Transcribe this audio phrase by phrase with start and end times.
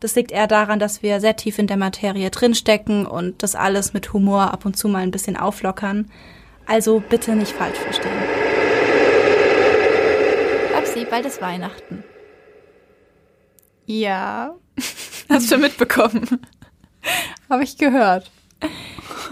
[0.00, 3.92] Das liegt eher daran, dass wir sehr tief in der Materie drinstecken und das alles
[3.92, 6.10] mit Humor ab und zu mal ein bisschen auflockern.
[6.66, 8.12] Also bitte nicht falsch verstehen.
[10.72, 12.04] Babsi, bald ist Weihnachten.
[13.86, 14.56] Ja,
[15.28, 16.40] Hast du mitbekommen?
[17.50, 18.30] habe ich gehört.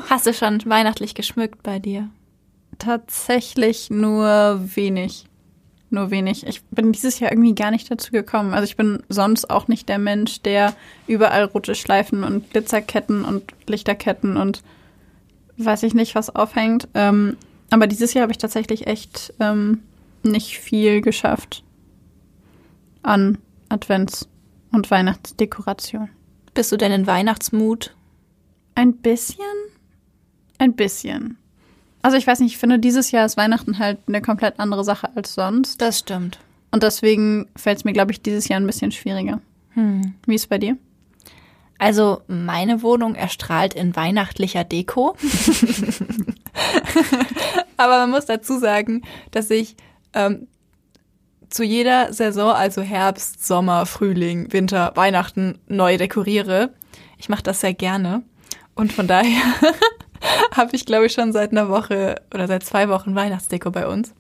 [0.09, 2.11] Hast du schon weihnachtlich geschmückt bei dir?
[2.79, 5.27] Tatsächlich nur wenig.
[5.95, 6.45] Nur wenig.
[6.45, 8.53] Ich bin dieses Jahr irgendwie gar nicht dazu gekommen.
[8.53, 10.75] Also ich bin sonst auch nicht der Mensch, der
[11.07, 14.65] überall rote Schleifen und Glitzerketten und Lichterketten und
[15.57, 16.89] weiß ich nicht, was aufhängt.
[16.95, 17.37] Ähm,
[17.71, 19.85] aber dieses Jahr habe ich tatsächlich echt ähm,
[20.25, 21.63] nicht viel geschafft
[23.05, 24.27] an Advents-
[24.73, 26.09] und Weihnachtsdekoration.
[26.55, 27.95] Bist du denn in Weihnachtsmut?
[28.75, 29.45] Ein bisschen?
[30.59, 31.39] Ein bisschen.
[32.05, 35.09] Also ich weiß nicht, ich finde, dieses Jahr ist Weihnachten halt eine komplett andere Sache
[35.17, 35.81] als sonst.
[35.81, 36.39] Das stimmt.
[36.71, 39.41] Und deswegen fällt es mir, glaube ich, dieses Jahr ein bisschen schwieriger.
[39.71, 40.13] Hm.
[40.27, 40.77] Wie ist es bei dir?
[41.79, 45.17] Also meine Wohnung erstrahlt in weihnachtlicher Deko.
[47.79, 49.75] Aber man muss dazu sagen, dass ich
[50.13, 50.47] ähm,
[51.49, 56.75] zu jeder Saison, also Herbst, Sommer, Frühling, Winter, Weihnachten, neu dekoriere.
[57.17, 58.25] Ich mache das sehr gerne.
[58.75, 59.41] Und von daher
[60.53, 64.15] habe ich, glaube ich, schon seit einer Woche oder seit zwei Wochen Weihnachtsdeko bei uns.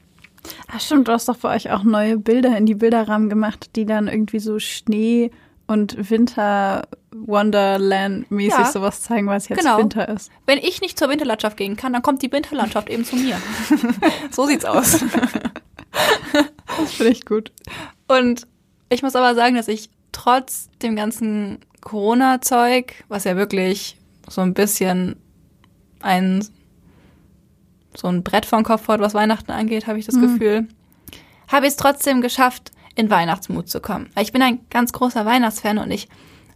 [0.71, 3.87] Ach stimmt, du hast doch bei euch auch neue Bilder in die Bilderrahmen gemacht, die
[3.87, 5.31] dann irgendwie so Schnee
[5.67, 6.83] und Winter
[7.13, 8.65] Wonderland mäßig Ja.
[8.71, 9.79] sowas zeigen, weil es jetzt Genau.
[9.79, 10.31] Winter ist.
[10.45, 13.37] Wenn ich nicht zur Winterlandschaft gehen kann, dann kommt die Winterlandschaft eben zu mir.
[14.31, 15.03] so sieht's aus.
[16.81, 17.53] Das finde ich gut.
[18.09, 18.47] Und
[18.89, 23.97] ich muss aber sagen, dass ich trotz dem ganzen Corona-Zeug, was ja wirklich
[24.29, 25.15] so ein bisschen
[26.05, 26.47] ein
[27.97, 30.67] so ein Brett vom Kopf hat, was Weihnachten angeht, habe ich das Gefühl,
[31.49, 34.11] habe ich es trotzdem geschafft, in Weihnachtsmut zu kommen.
[34.15, 36.09] Weil ich bin ein ganz großer Weihnachtsfan und ich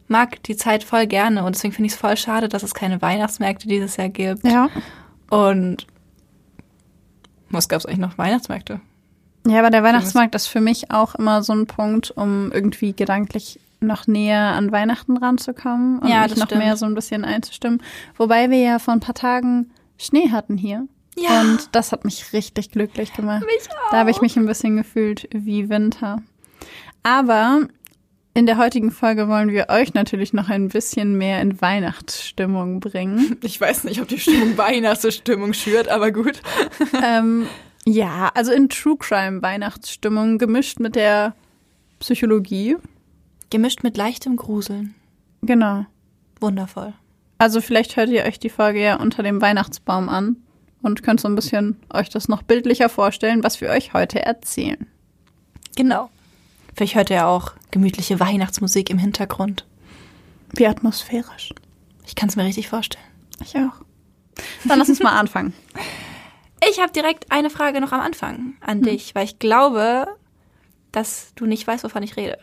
[0.08, 3.02] mag die Zeit voll gerne und deswegen finde ich es voll schade, dass es keine
[3.02, 4.44] Weihnachtsmärkte dieses Jahr gibt.
[4.44, 4.68] Ja.
[5.30, 5.86] Und
[7.50, 8.18] was gab es eigentlich noch?
[8.18, 8.80] Weihnachtsmärkte?
[9.46, 13.60] Ja, aber der Weihnachtsmarkt ist für mich auch immer so ein Punkt, um irgendwie gedanklich
[13.80, 16.62] noch näher an Weihnachten ranzukommen und Ja, mich noch stimmt.
[16.62, 17.82] mehr so ein bisschen einzustimmen.
[18.16, 20.86] Wobei wir ja vor ein paar Tagen Schnee hatten hier.
[21.16, 21.40] Ja.
[21.40, 23.44] Und das hat mich richtig glücklich gemacht.
[23.44, 23.90] Mich auch.
[23.90, 26.22] Da habe ich mich ein bisschen gefühlt wie Winter.
[27.02, 27.66] Aber
[28.34, 33.36] in der heutigen Folge wollen wir euch natürlich noch ein bisschen mehr in Weihnachtsstimmung bringen.
[33.42, 36.40] Ich weiß nicht, ob die Stimmung Weihnachtsstimmung schürt, aber gut.
[37.04, 37.46] ähm,
[37.84, 41.34] ja, also in True Crime Weihnachtsstimmung gemischt mit der
[41.98, 42.76] Psychologie.
[43.50, 44.94] Gemischt mit leichtem Gruseln.
[45.42, 45.86] Genau.
[46.40, 46.92] Wundervoll.
[47.38, 50.36] Also vielleicht hört ihr euch die Folge ja unter dem Weihnachtsbaum an
[50.82, 54.86] und könnt so ein bisschen euch das noch bildlicher vorstellen, was wir euch heute erzählen.
[55.76, 56.10] Genau.
[56.74, 59.64] Vielleicht hört ihr auch gemütliche Weihnachtsmusik im Hintergrund.
[60.52, 61.52] Wie atmosphärisch.
[62.06, 63.04] Ich kann es mir richtig vorstellen.
[63.42, 63.84] Ich auch.
[64.64, 65.54] Dann lass uns mal anfangen.
[66.68, 70.06] Ich habe direkt eine Frage noch am Anfang an dich, weil ich glaube,
[70.92, 72.38] dass du nicht weißt, wovon ich rede.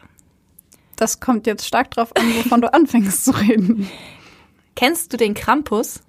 [0.97, 3.89] Das kommt jetzt stark drauf an, wovon du anfängst zu reden.
[4.75, 6.01] Kennst du den Krampus?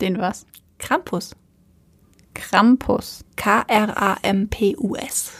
[0.00, 0.46] Den was?
[0.78, 1.36] Krampus.
[2.34, 3.24] Krampus.
[3.36, 5.30] K-R-A-M-P-U-S.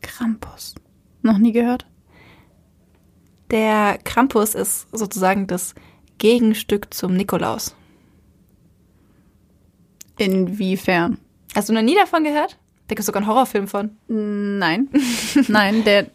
[0.00, 0.74] Krampus.
[1.22, 1.86] Noch nie gehört?
[3.50, 5.74] Der Krampus ist sozusagen das
[6.18, 7.74] Gegenstück zum Nikolaus.
[10.18, 11.18] Inwiefern?
[11.54, 12.58] Hast du noch nie davon gehört?
[12.92, 13.96] Da gibt es sogar einen Horrorfilm von.
[14.06, 14.90] Nein.
[15.48, 16.08] Nein, der,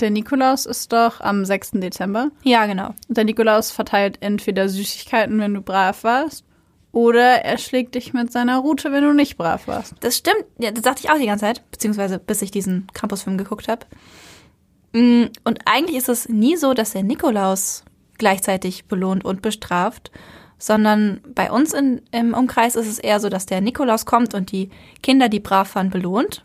[0.00, 1.72] der Nikolaus ist doch am 6.
[1.72, 2.30] Dezember.
[2.42, 2.94] Ja, genau.
[3.08, 6.46] Der Nikolaus verteilt entweder Süßigkeiten, wenn du brav warst,
[6.90, 9.92] oder er schlägt dich mit seiner Rute, wenn du nicht brav warst.
[10.00, 10.46] Das stimmt.
[10.58, 13.84] Ja, das dachte ich auch die ganze Zeit, beziehungsweise bis ich diesen Krampus-Film geguckt habe.
[14.94, 17.84] Mm, Und eigentlich ist es nie so, dass der Nikolaus
[18.16, 20.10] gleichzeitig belohnt und bestraft,
[20.58, 24.52] sondern bei uns in, im Umkreis ist es eher so, dass der Nikolaus kommt und
[24.52, 24.70] die
[25.02, 26.44] Kinder, die brav waren, belohnt.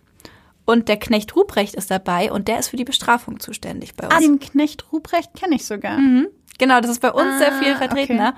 [0.65, 4.15] Und der Knecht Ruprecht ist dabei und der ist für die Bestrafung zuständig bei uns.
[4.15, 5.97] Ah, den Knecht Ruprecht kenne ich sogar.
[5.97, 6.27] mhm.
[6.59, 8.13] Genau, das ist bei uns Ah, sehr viel vertreten.
[8.13, 8.21] okay.
[8.21, 8.33] Ne?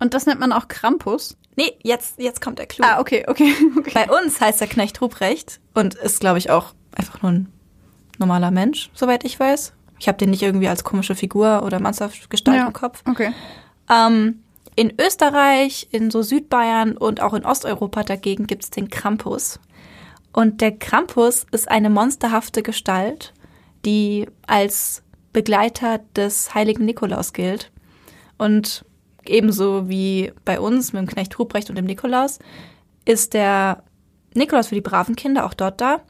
[0.00, 1.36] Und das nennt man auch Krampus.
[1.56, 2.84] Nee, jetzt, jetzt kommt der Clou.
[2.86, 3.90] Ah, okay, okay, okay.
[3.94, 7.52] Bei uns heißt der Knecht Ruprecht und ist, glaube ich, auch einfach nur ein
[8.18, 9.72] normaler Mensch, soweit ich weiß.
[9.98, 12.66] Ich habe den nicht irgendwie als komische Figur oder Monstergestalt Ja.
[12.66, 13.02] im Kopf.
[13.08, 13.32] Okay.
[13.90, 14.42] Ähm,
[14.78, 19.58] in Österreich, in so Südbayern und auch in Osteuropa dagegen gibt es den Krampus.
[20.32, 23.34] Und der Krampus ist eine monsterhafte Gestalt,
[23.84, 25.02] die als
[25.32, 27.72] Begleiter des heiligen Nikolaus gilt.
[28.36, 28.84] Und
[29.26, 32.38] ebenso wie bei uns mit dem Knecht Ruprecht und dem Nikolaus
[33.04, 33.82] ist der
[34.34, 36.02] Nikolaus für die braven Kinder auch dort da.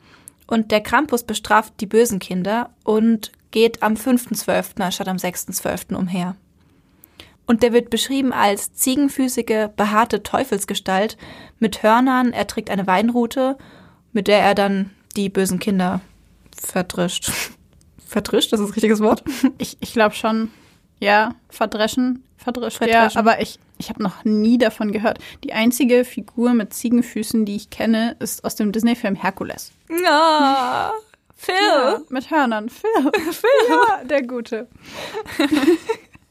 [0.47, 4.82] Und der Krampus bestraft die bösen Kinder und geht am 5.12.
[4.82, 5.94] anstatt am 6.12.
[5.94, 6.37] umher.
[7.49, 11.17] Und der wird beschrieben als ziegenfüßige, behaarte Teufelsgestalt
[11.59, 12.35] mit Hörnern.
[12.35, 13.56] Er trägt eine Weinrute,
[14.12, 16.03] mit der er dann die bösen Kinder
[16.55, 17.33] verdrischt.
[18.06, 19.23] Verdrischt, das ist das richtiges Wort?
[19.59, 20.50] Ich, ich glaube schon,
[20.99, 23.19] ja, verdreschen, verdrischt, ja, Verdreschen.
[23.19, 25.19] aber ich, ich habe noch nie davon gehört.
[25.45, 29.73] Die einzige Figur mit Ziegenfüßen, die ich kenne, ist aus dem Disney-Film Herkules.
[30.05, 30.93] Ja,
[31.37, 31.55] Phil.
[31.55, 32.69] Ja, mit Hörnern.
[32.69, 32.91] Phil.
[33.12, 33.49] Phil.
[33.69, 34.69] Ja, der Gute.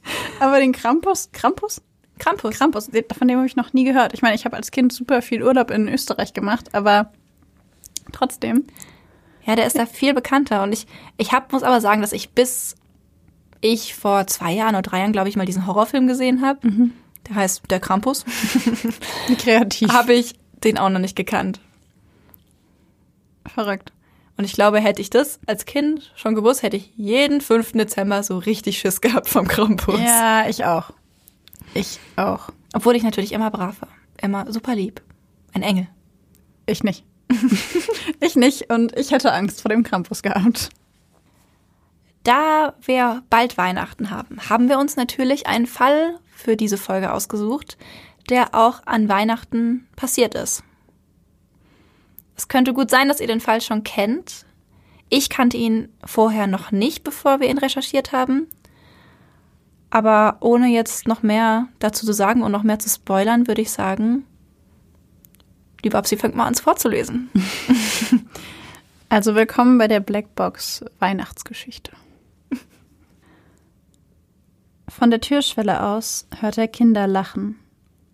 [0.39, 1.81] aber den Krampus, Krampus?
[2.19, 2.57] Krampus.
[2.57, 4.13] Krampus, von dem habe ich noch nie gehört.
[4.13, 7.11] Ich meine, ich habe als Kind super viel Urlaub in Österreich gemacht, aber
[8.11, 8.65] trotzdem.
[9.45, 10.63] Ja, der ist da viel bekannter.
[10.63, 10.87] Und ich,
[11.17, 12.75] ich hab, muss aber sagen, dass ich bis
[13.61, 16.59] ich vor zwei Jahren oder drei Jahren, glaube ich, mal diesen Horrorfilm gesehen habe.
[17.27, 18.25] Der heißt Der Krampus.
[19.39, 19.91] Kreativ.
[19.91, 21.59] habe ich den auch noch nicht gekannt.
[23.45, 23.91] Verrückt.
[24.37, 27.71] Und ich glaube, hätte ich das als Kind schon gewusst, hätte ich jeden 5.
[27.73, 29.99] Dezember so richtig Schiss gehabt vom Krampus.
[29.99, 30.91] Ja, ich auch.
[31.73, 32.49] Ich auch.
[32.73, 33.89] Obwohl ich natürlich immer brav war.
[34.21, 35.01] Immer super lieb.
[35.53, 35.87] Ein Engel.
[36.67, 37.03] Ich nicht.
[38.19, 40.69] ich nicht und ich hätte Angst vor dem Krampus gehabt.
[42.23, 47.77] Da wir bald Weihnachten haben, haben wir uns natürlich einen Fall für diese Folge ausgesucht,
[48.29, 50.63] der auch an Weihnachten passiert ist.
[52.37, 54.45] Es könnte gut sein, dass ihr den Fall schon kennt.
[55.09, 58.47] Ich kannte ihn vorher noch nicht, bevor wir ihn recherchiert haben.
[59.89, 63.71] Aber ohne jetzt noch mehr dazu zu sagen und noch mehr zu spoilern, würde ich
[63.71, 64.25] sagen,
[65.83, 67.29] die Babsi fängt mal an, es vorzulesen.
[69.09, 71.93] Also willkommen bei der Blackbox Weihnachtsgeschichte.
[74.89, 77.57] Von der Türschwelle aus hört er Kinder lachen,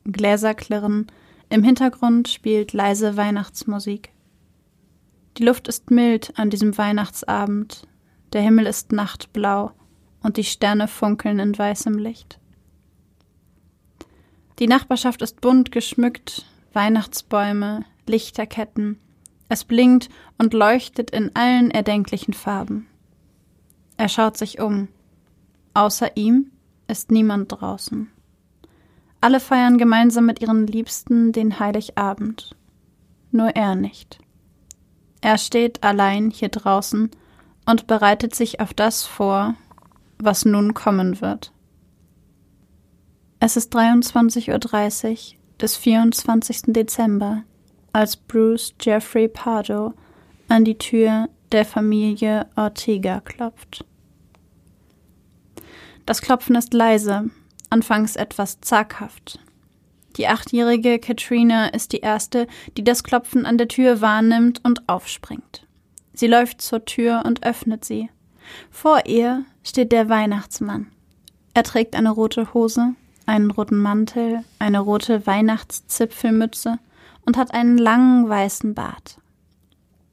[0.05, 1.07] Gläser klirren,
[1.49, 4.12] im Hintergrund spielt leise Weihnachtsmusik.
[5.37, 7.87] Die Luft ist mild an diesem Weihnachtsabend,
[8.33, 9.71] der Himmel ist nachtblau
[10.21, 12.39] und die Sterne funkeln in weißem Licht.
[14.59, 18.99] Die Nachbarschaft ist bunt geschmückt, Weihnachtsbäume, Lichterketten,
[19.49, 22.87] es blinkt und leuchtet in allen erdenklichen Farben.
[23.97, 24.87] Er schaut sich um.
[25.73, 26.51] Außer ihm
[26.87, 28.09] ist niemand draußen.
[29.21, 32.55] Alle feiern gemeinsam mit ihren Liebsten den Heiligabend.
[33.31, 34.19] Nur er nicht.
[35.23, 37.09] Er steht allein hier draußen
[37.65, 39.55] und bereitet sich auf das vor,
[40.17, 41.53] was nun kommen wird.
[43.39, 46.73] Es ist 23.30 Uhr des 24.
[46.73, 47.43] Dezember,
[47.93, 49.93] als Bruce Jeffrey Pardo
[50.49, 53.85] an die Tür der Familie Ortega klopft.
[56.05, 57.29] Das Klopfen ist leise,
[57.69, 59.39] anfangs etwas zaghaft.
[60.17, 65.65] Die achtjährige Katrina ist die erste, die das Klopfen an der Tür wahrnimmt und aufspringt.
[66.13, 68.09] Sie läuft zur Tür und öffnet sie.
[68.69, 70.87] Vor ihr steht der Weihnachtsmann.
[71.53, 72.93] Er trägt eine rote Hose,
[73.25, 76.77] einen roten Mantel, eine rote Weihnachtszipfelmütze
[77.25, 79.19] und hat einen langen weißen Bart.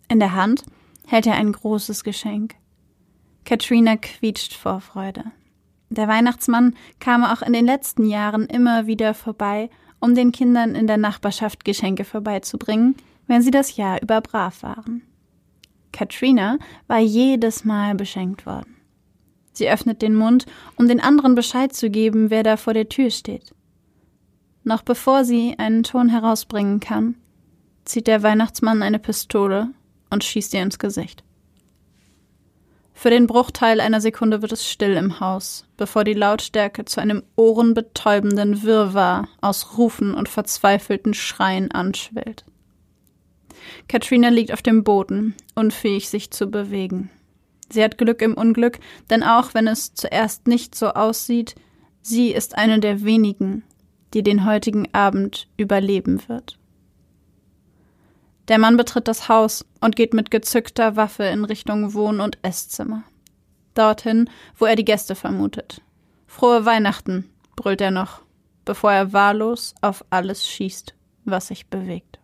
[0.08, 0.64] In der Hand
[1.06, 2.54] hält er ein großes Geschenk.
[3.44, 5.24] Katrina quietscht vor Freude.
[5.88, 10.86] Der Weihnachtsmann kam auch in den letzten Jahren immer wieder vorbei, um den Kindern in
[10.86, 15.02] der Nachbarschaft Geschenke vorbeizubringen, wenn sie das Jahr über brav waren.
[15.92, 18.76] Katrina war jedes Mal beschenkt worden.
[19.52, 23.10] Sie öffnet den Mund, um den anderen Bescheid zu geben, wer da vor der Tür
[23.10, 23.54] steht.
[24.64, 27.16] Noch bevor sie einen Ton herausbringen kann,
[27.84, 29.70] zieht der Weihnachtsmann eine Pistole
[30.10, 31.24] und schießt ihr ins Gesicht.
[33.00, 37.22] Für den Bruchteil einer Sekunde wird es still im Haus, bevor die Lautstärke zu einem
[37.34, 42.44] ohrenbetäubenden Wirrwarr aus Rufen und verzweifelten Schreien anschwillt.
[43.88, 47.08] Katrina liegt auf dem Boden, unfähig sich zu bewegen.
[47.70, 51.54] Sie hat Glück im Unglück, denn auch wenn es zuerst nicht so aussieht,
[52.02, 53.62] sie ist eine der wenigen,
[54.12, 56.59] die den heutigen Abend überleben wird.
[58.50, 63.04] Der Mann betritt das Haus und geht mit gezückter Waffe in Richtung Wohn- und Esszimmer.
[63.74, 64.28] Dorthin,
[64.58, 65.82] wo er die Gäste vermutet.
[66.26, 68.22] Frohe Weihnachten, brüllt er noch,
[68.64, 72.18] bevor er wahllos auf alles schießt, was sich bewegt.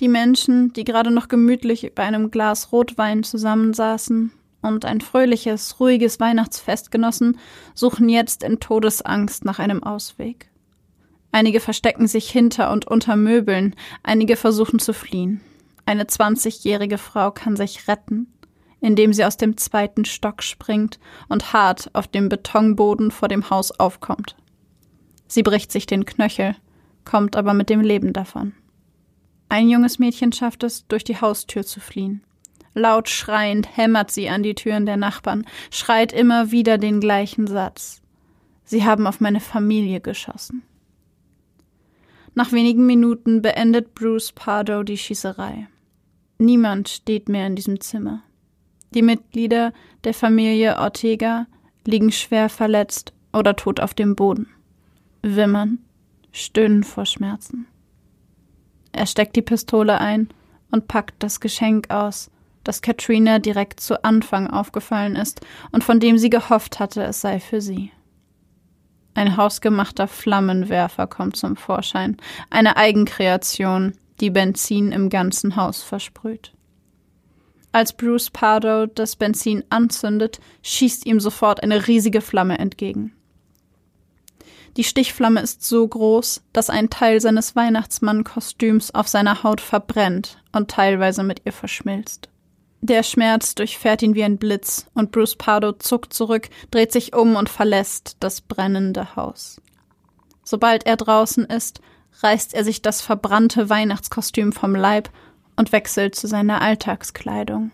[0.00, 4.32] Die Menschen, die gerade noch gemütlich bei einem Glas Rotwein zusammensaßen
[4.62, 7.38] und ein fröhliches, ruhiges Weihnachtsfest genossen,
[7.74, 10.47] suchen jetzt in Todesangst nach einem Ausweg.
[11.30, 15.40] Einige verstecken sich hinter und unter Möbeln, einige versuchen zu fliehen.
[15.86, 18.32] Eine 20-jährige Frau kann sich retten,
[18.80, 23.70] indem sie aus dem zweiten Stock springt und hart auf dem Betonboden vor dem Haus
[23.78, 24.36] aufkommt.
[25.26, 26.56] Sie bricht sich den Knöchel,
[27.04, 28.54] kommt aber mit dem Leben davon.
[29.48, 32.22] Ein junges Mädchen schafft es, durch die Haustür zu fliehen.
[32.74, 38.02] Laut schreiend hämmert sie an die Türen der Nachbarn, schreit immer wieder den gleichen Satz.
[38.64, 40.62] Sie haben auf meine Familie geschossen.
[42.38, 45.66] Nach wenigen Minuten beendet Bruce Pardo die Schießerei.
[46.38, 48.22] Niemand steht mehr in diesem Zimmer.
[48.94, 49.72] Die Mitglieder
[50.04, 51.48] der Familie Ortega
[51.84, 54.46] liegen schwer verletzt oder tot auf dem Boden,
[55.20, 55.80] wimmern,
[56.30, 57.66] stöhnen vor Schmerzen.
[58.92, 60.28] Er steckt die Pistole ein
[60.70, 62.30] und packt das Geschenk aus,
[62.62, 65.40] das Katrina direkt zu Anfang aufgefallen ist
[65.72, 67.90] und von dem sie gehofft hatte, es sei für sie.
[69.18, 72.18] Ein hausgemachter Flammenwerfer kommt zum Vorschein,
[72.50, 76.52] eine Eigenkreation, die Benzin im ganzen Haus versprüht.
[77.72, 83.12] Als Bruce Pardo das Benzin anzündet, schießt ihm sofort eine riesige Flamme entgegen.
[84.76, 90.70] Die Stichflamme ist so groß, dass ein Teil seines Weihnachtsmannkostüms auf seiner Haut verbrennt und
[90.70, 92.28] teilweise mit ihr verschmilzt.
[92.80, 97.34] Der Schmerz durchfährt ihn wie ein Blitz und Bruce Pardo zuckt zurück, dreht sich um
[97.34, 99.60] und verlässt das brennende Haus.
[100.44, 101.80] Sobald er draußen ist,
[102.20, 105.10] reißt er sich das verbrannte Weihnachtskostüm vom Leib
[105.56, 107.72] und wechselt zu seiner Alltagskleidung.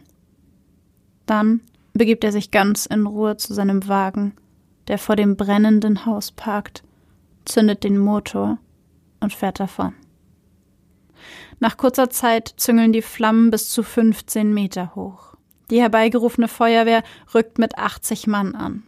[1.27, 1.61] Dann
[1.93, 4.35] begibt er sich ganz in Ruhe zu seinem Wagen,
[4.89, 6.83] der vor dem brennenden Haus parkt,
[7.45, 8.59] zündet den Motor
[9.21, 9.95] und fährt davon.
[11.65, 15.35] Nach kurzer Zeit züngeln die Flammen bis zu 15 Meter hoch.
[15.71, 17.03] Die herbeigerufene Feuerwehr
[17.35, 18.83] rückt mit 80 Mann an.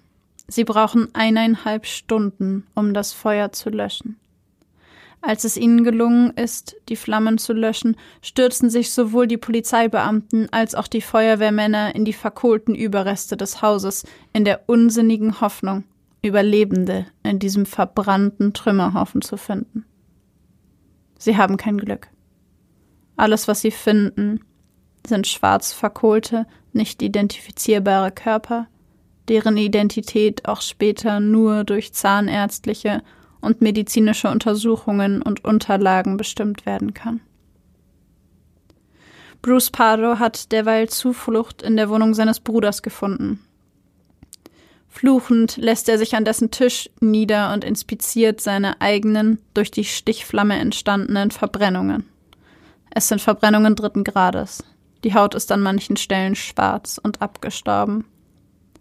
[0.46, 4.18] Sie brauchen eineinhalb Stunden, um das Feuer zu löschen.
[5.22, 10.74] Als es ihnen gelungen ist, die Flammen zu löschen, stürzen sich sowohl die Polizeibeamten als
[10.74, 14.04] auch die Feuerwehrmänner in die verkohlten Überreste des Hauses
[14.34, 15.84] in der unsinnigen Hoffnung,
[16.20, 19.86] Überlebende in diesem verbrannten Trümmerhaufen zu finden.
[21.18, 22.10] Sie haben kein Glück.
[23.16, 24.40] Alles, was sie finden,
[25.06, 28.66] sind schwarz verkohlte, nicht identifizierbare Körper,
[29.28, 33.02] deren Identität auch später nur durch zahnärztliche
[33.40, 37.20] und medizinische Untersuchungen und Unterlagen bestimmt werden kann.
[39.42, 43.40] Bruce Pardo hat derweil Zuflucht in der Wohnung seines Bruders gefunden.
[44.88, 50.58] Fluchend lässt er sich an dessen Tisch nieder und inspiziert seine eigenen, durch die Stichflamme
[50.58, 52.04] entstandenen Verbrennungen.
[52.96, 54.64] Es sind Verbrennungen dritten Grades.
[55.04, 58.06] Die Haut ist an manchen Stellen schwarz und abgestorben.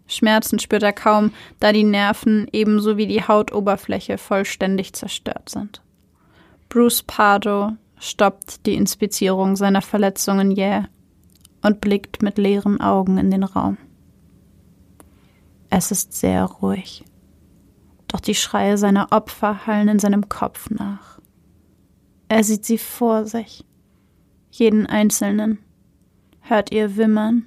[0.06, 5.82] Schmerzen spürt er kaum, da die Nerven ebenso wie die Hautoberfläche vollständig zerstört sind.
[6.70, 10.84] Bruce Pardo stoppt die Inspizierung seiner Verletzungen jäh
[11.60, 13.76] und blickt mit leeren Augen in den Raum.
[15.68, 17.04] Es ist sehr ruhig,
[18.08, 21.20] doch die Schreie seiner Opfer hallen in seinem Kopf nach.
[22.28, 23.62] Er sieht sie vor sich,
[24.58, 25.58] jeden einzelnen,
[26.40, 27.46] hört ihr wimmern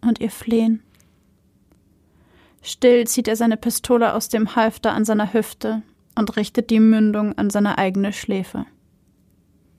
[0.00, 0.82] und ihr flehen.
[2.62, 5.82] Still zieht er seine Pistole aus dem Halfter an seiner Hüfte
[6.14, 8.66] und richtet die Mündung an seine eigene Schläfe.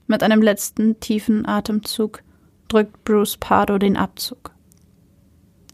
[0.07, 2.23] Mit einem letzten tiefen Atemzug
[2.67, 4.51] drückt Bruce Pardo den Abzug.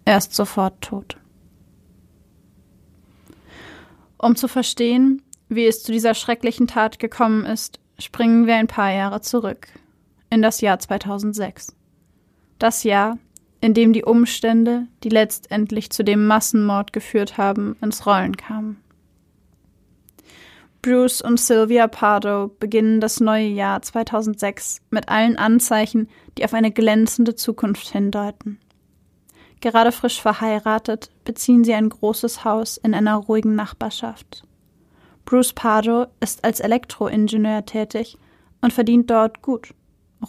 [0.05, 1.17] Er ist sofort tot.
[4.17, 8.91] Um zu verstehen, wie es zu dieser schrecklichen Tat gekommen ist, springen wir ein paar
[8.91, 9.67] Jahre zurück,
[10.37, 11.75] in das Jahr 2006.
[12.59, 13.17] Das Jahr,
[13.59, 18.79] in dem die Umstände, die letztendlich zu dem Massenmord geführt haben, ins Rollen kamen.
[20.83, 26.71] Bruce und Sylvia Pardo beginnen das neue Jahr 2006 mit allen Anzeichen, die auf eine
[26.71, 28.59] glänzende Zukunft hindeuten.
[29.59, 34.43] Gerade frisch verheiratet beziehen sie ein großes Haus in einer ruhigen Nachbarschaft.
[35.25, 38.19] Bruce Pardo ist als Elektroingenieur tätig
[38.61, 39.73] und verdient dort gut.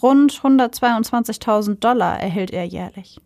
[0.03, 3.19] Rund 122.000 Dollar erhält er jährlich.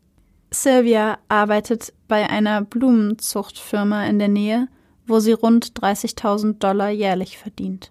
[0.51, 4.69] Sylvia arbeitet bei einer Blumenzuchtfirma in der Nähe,
[5.07, 7.91] wo sie rund 30.000 Dollar jährlich verdient.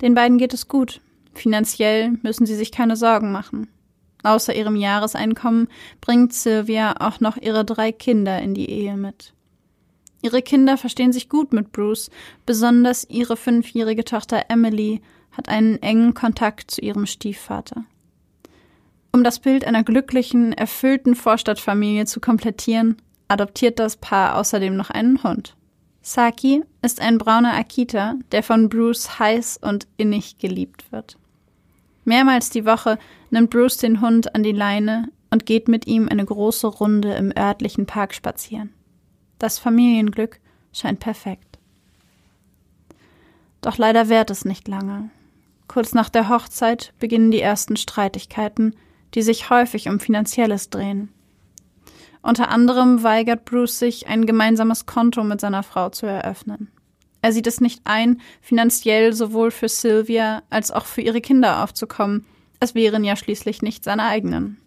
[0.00, 1.00] Den beiden geht es gut.
[1.34, 3.68] Finanziell müssen sie sich keine Sorgen machen.
[4.22, 5.68] Außer ihrem Jahreseinkommen
[6.00, 9.34] bringt Sylvia auch noch ihre drei Kinder in die Ehe mit.
[10.22, 12.10] Ihre Kinder verstehen sich gut mit Bruce,
[12.46, 15.02] besonders ihre fünfjährige Tochter Emily
[15.36, 17.84] hat einen engen Kontakt zu ihrem Stiefvater.
[19.12, 22.96] Um das Bild einer glücklichen, erfüllten Vorstadtfamilie zu komplettieren,
[23.28, 25.56] adoptiert das Paar außerdem noch einen Hund.
[26.02, 31.16] Saki ist ein brauner Akita, der von Bruce heiß und innig geliebt wird.
[32.04, 32.98] Mehrmals die Woche
[33.30, 37.32] nimmt Bruce den Hund an die Leine und geht mit ihm eine große Runde im
[37.36, 38.72] örtlichen Park spazieren.
[39.38, 40.38] Das Familienglück
[40.72, 41.58] scheint perfekt.
[43.60, 45.10] Doch leider währt es nicht lange.
[45.68, 48.74] Kurz nach der Hochzeit beginnen die ersten Streitigkeiten,
[49.14, 51.12] die sich häufig um Finanzielles drehen.
[52.22, 56.72] Unter anderem weigert Bruce sich, ein gemeinsames Konto mit seiner Frau zu eröffnen.
[57.22, 62.24] Er sieht es nicht ein, finanziell sowohl für Sylvia als auch für ihre Kinder aufzukommen.
[62.60, 64.58] Es wären ja schließlich nicht seine eigenen.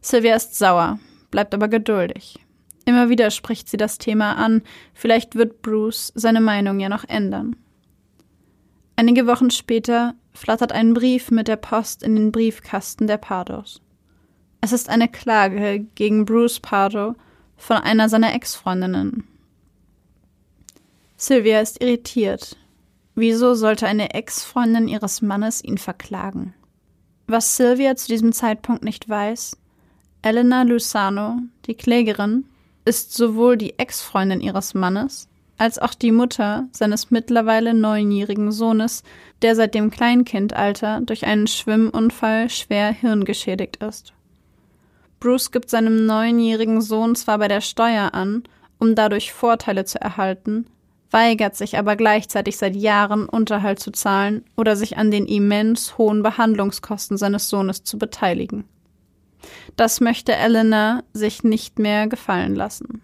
[0.00, 0.98] Sylvia ist sauer,
[1.30, 2.38] bleibt aber geduldig.
[2.84, 7.56] Immer wieder spricht sie das Thema an, vielleicht wird Bruce seine Meinung ja noch ändern.
[8.96, 13.80] Einige Wochen später flattert ein Brief mit der Post in den Briefkasten der Pardos.
[14.60, 17.14] Es ist eine Klage gegen Bruce Pardo
[17.56, 19.24] von einer seiner Ex-Freundinnen.
[21.16, 22.56] Sylvia ist irritiert.
[23.14, 26.54] Wieso sollte eine Ex-Freundin ihres Mannes ihn verklagen?
[27.26, 29.56] Was Sylvia zu diesem Zeitpunkt nicht weiß,
[30.22, 32.46] Elena Lusano, die Klägerin,
[32.84, 39.02] ist sowohl die Ex-Freundin ihres Mannes als auch die Mutter seines mittlerweile neunjährigen Sohnes,
[39.42, 44.12] der seit dem Kleinkindalter durch einen Schwimmunfall schwer hirngeschädigt ist.
[45.20, 48.42] Bruce gibt seinem neunjährigen Sohn zwar bei der Steuer an,
[48.78, 50.66] um dadurch Vorteile zu erhalten,
[51.10, 56.24] weigert sich aber gleichzeitig seit Jahren Unterhalt zu zahlen oder sich an den immens hohen
[56.24, 58.64] Behandlungskosten seines Sohnes zu beteiligen.
[59.76, 63.03] Das möchte Elena sich nicht mehr gefallen lassen.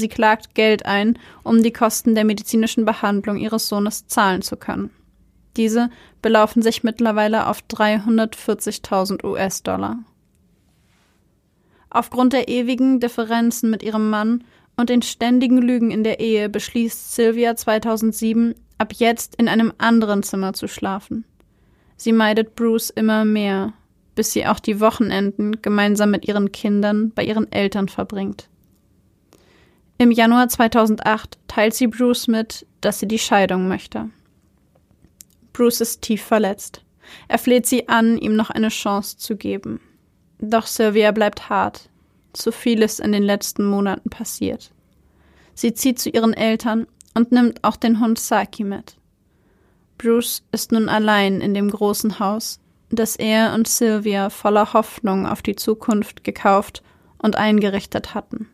[0.00, 4.90] Sie klagt Geld ein, um die Kosten der medizinischen Behandlung ihres Sohnes zahlen zu können.
[5.58, 5.90] Diese
[6.22, 9.98] belaufen sich mittlerweile auf 340.000 US-Dollar.
[11.90, 14.44] Aufgrund der ewigen Differenzen mit ihrem Mann
[14.76, 20.22] und den ständigen Lügen in der Ehe beschließt Sylvia 2007, ab jetzt in einem anderen
[20.22, 21.24] Zimmer zu schlafen.
[21.96, 23.74] Sie meidet Bruce immer mehr,
[24.14, 28.49] bis sie auch die Wochenenden gemeinsam mit ihren Kindern bei ihren Eltern verbringt.
[30.00, 34.08] Im Januar 2008 teilt sie Bruce mit, dass sie die Scheidung möchte.
[35.52, 36.82] Bruce ist tief verletzt.
[37.28, 39.78] Er fleht sie an, ihm noch eine Chance zu geben.
[40.38, 41.90] Doch Sylvia bleibt hart.
[42.32, 44.70] Zu viel ist in den letzten Monaten passiert.
[45.52, 48.96] Sie zieht zu ihren Eltern und nimmt auch den Hund Saki mit.
[49.98, 52.58] Bruce ist nun allein in dem großen Haus,
[52.88, 56.82] das er und Sylvia voller Hoffnung auf die Zukunft gekauft
[57.18, 58.48] und eingerichtet hatten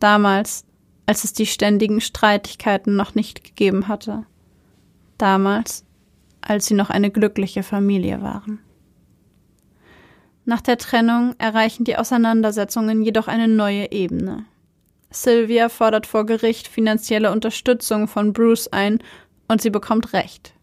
[0.00, 0.64] damals,
[1.06, 4.26] als es die ständigen Streitigkeiten noch nicht gegeben hatte,
[5.18, 5.84] damals,
[6.40, 8.60] als sie noch eine glückliche Familie waren.
[10.44, 14.46] Nach der Trennung erreichen die Auseinandersetzungen jedoch eine neue Ebene.
[15.10, 19.00] Sylvia fordert vor Gericht finanzielle Unterstützung von Bruce ein
[19.48, 20.54] und sie bekommt Recht.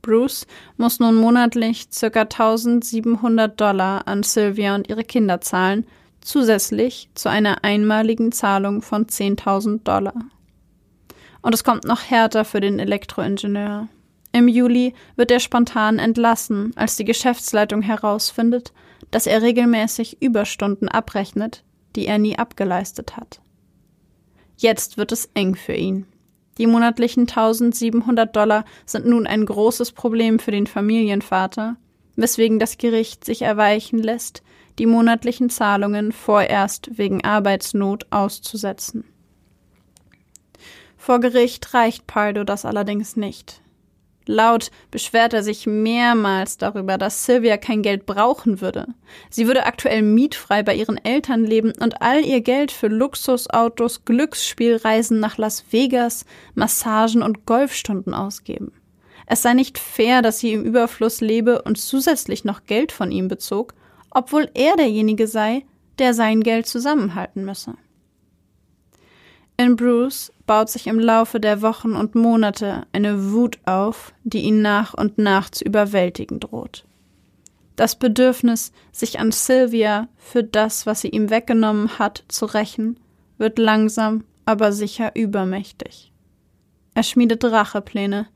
[0.00, 2.22] Bruce muss nun monatlich ca.
[2.22, 5.86] 1700 Dollar an Sylvia und ihre Kinder zahlen,
[6.22, 10.14] zusätzlich zu einer einmaligen Zahlung von 10.000 Dollar.
[11.42, 13.88] Und es kommt noch härter für den Elektroingenieur.
[14.32, 18.72] Im Juli wird er spontan entlassen, als die Geschäftsleitung herausfindet,
[19.10, 21.64] dass er regelmäßig Überstunden abrechnet,
[21.96, 23.40] die er nie abgeleistet hat.
[24.56, 26.06] Jetzt wird es eng für ihn.
[26.58, 31.76] Die monatlichen 1700 Dollar sind nun ein großes Problem für den Familienvater,
[32.16, 34.42] weswegen das Gericht sich erweichen lässt,
[34.82, 39.04] die monatlichen Zahlungen vorerst wegen Arbeitsnot auszusetzen.
[40.96, 43.62] Vor Gericht reicht Pardo das allerdings nicht.
[44.26, 48.88] Laut beschwert er sich mehrmals darüber, dass Sylvia kein Geld brauchen würde.
[49.30, 55.20] Sie würde aktuell mietfrei bei ihren Eltern leben und all ihr Geld für Luxusautos, Glücksspielreisen
[55.20, 56.24] nach Las Vegas,
[56.56, 58.72] Massagen und Golfstunden ausgeben.
[59.26, 63.28] Es sei nicht fair, dass sie im Überfluss lebe und zusätzlich noch Geld von ihm
[63.28, 63.74] bezog,
[64.14, 65.64] obwohl er derjenige sei,
[65.98, 67.74] der sein Geld zusammenhalten müsse.
[69.56, 74.62] In Bruce baut sich im Laufe der Wochen und Monate eine Wut auf, die ihn
[74.62, 76.84] nach und nach zu überwältigen droht.
[77.76, 82.98] Das Bedürfnis, sich an Sylvia für das, was sie ihm weggenommen hat, zu rächen,
[83.38, 86.12] wird langsam, aber sicher übermächtig.
[86.94, 88.26] Er schmiedet Rachepläne,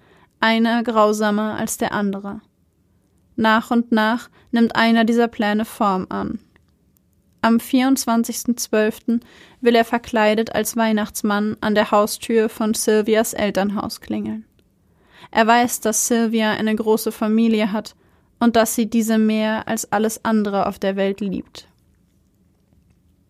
[0.41, 2.41] einer grausamer als der andere.
[3.37, 6.41] Nach und nach nimmt einer dieser Pläne Form an.
[7.43, 9.21] Am 24.12.
[9.61, 14.45] will er verkleidet als Weihnachtsmann an der Haustür von Sylvias Elternhaus klingeln.
[15.31, 17.95] Er weiß, dass Sylvia eine große Familie hat
[18.41, 21.69] und dass sie diese mehr als alles andere auf der Welt liebt.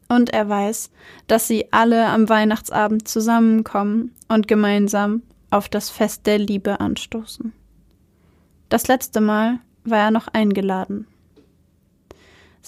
[0.08, 0.90] Und er weiß,
[1.26, 7.52] dass sie alle am Weihnachtsabend zusammenkommen und gemeinsam auf das Fest der Liebe anstoßen.
[8.68, 11.06] Das letzte Mal war er noch eingeladen.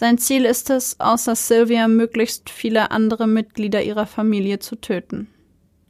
[0.01, 5.27] Sein Ziel ist es, außer Sylvia möglichst viele andere Mitglieder ihrer Familie zu töten.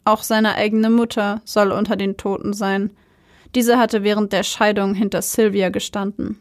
[0.07, 2.90] Auch seine eigene Mutter soll unter den Toten sein.
[3.55, 6.40] Diese hatte während der Scheidung hinter Sylvia gestanden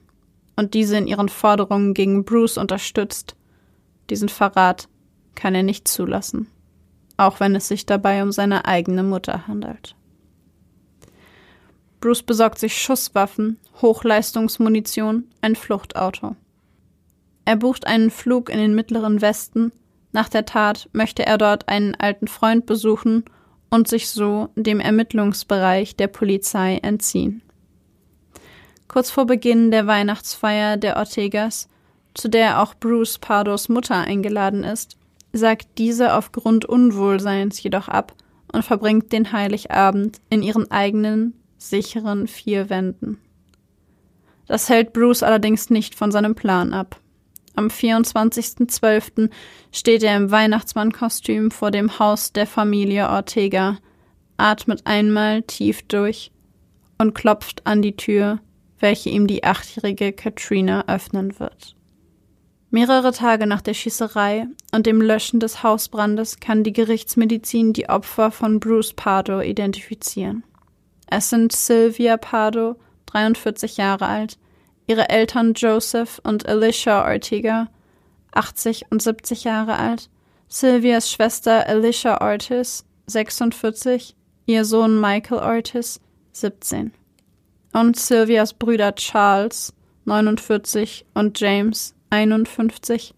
[0.55, 3.35] und diese in ihren Forderungen gegen Bruce unterstützt.
[4.09, 4.87] Diesen Verrat
[5.35, 6.47] kann er nicht zulassen,
[7.17, 9.93] auch wenn es sich dabei um seine eigene Mutter handelt.
[11.99, 16.37] Bruce besorgt sich Schusswaffen, Hochleistungsmunition, ein Fluchtauto.
[17.47, 19.71] Er bucht einen Flug in den mittleren Westen.
[20.11, 23.23] Nach der Tat möchte er dort einen alten Freund besuchen
[23.69, 27.41] und sich so dem Ermittlungsbereich der Polizei entziehen.
[28.89, 31.69] Kurz vor Beginn der Weihnachtsfeier der Ortegas,
[32.13, 34.97] zu der auch Bruce Pardos Mutter eingeladen ist,
[35.31, 38.13] sagt diese aufgrund Unwohlseins jedoch ab
[38.51, 43.19] und verbringt den Heiligabend in ihren eigenen sicheren vier Wänden.
[44.47, 46.99] Das hält Bruce allerdings nicht von seinem Plan ab.
[47.57, 49.31] Am 24.12.
[49.71, 53.79] steht er im Weihnachtsmannkostüm vor dem Haus der Familie Ortega,
[54.37, 56.31] atmet einmal tief durch
[56.99, 58.41] und klopft an die Tür,
[58.79, 61.75] welche ihm die achtjährige Katrina öffnen wird.
[62.69, 68.29] Mehrere Tage nach der Schießerei und dem Löschen des Hausbrandes kann die Gerichtsmedizin die Opfer
[68.29, 70.43] von Bruce Pardo identifizieren.
[71.09, 72.75] Es sind Sylvia Pardo,
[73.07, 74.37] 43 Jahre alt,
[74.87, 77.67] ihre Eltern Joseph und Alicia Ortega,
[78.31, 80.09] 80 und 70 Jahre alt,
[80.47, 85.99] Sylvias Schwester Alicia Ortiz, 46, ihr Sohn Michael Ortiz,
[86.31, 86.93] 17.
[87.73, 89.73] Und Sylvias Brüder Charles,
[90.05, 93.13] 49, und James, 51,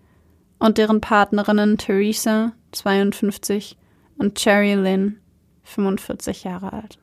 [0.57, 3.77] und deren Partnerinnen Theresa, 52,
[4.17, 5.19] und Cherry Lynn,
[5.63, 6.99] 45 Jahre alt.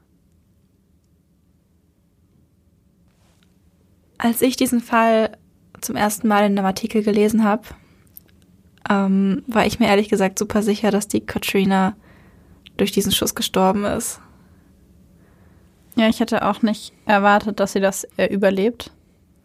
[4.19, 5.37] Als ich diesen Fall
[5.81, 7.63] zum ersten Mal in einem Artikel gelesen habe,
[8.89, 11.95] ähm, war ich mir ehrlich gesagt super sicher, dass die Katrina
[12.77, 14.21] durch diesen Schuss gestorben ist.
[15.97, 18.93] Ja, ich hätte auch nicht erwartet, dass sie das äh, überlebt.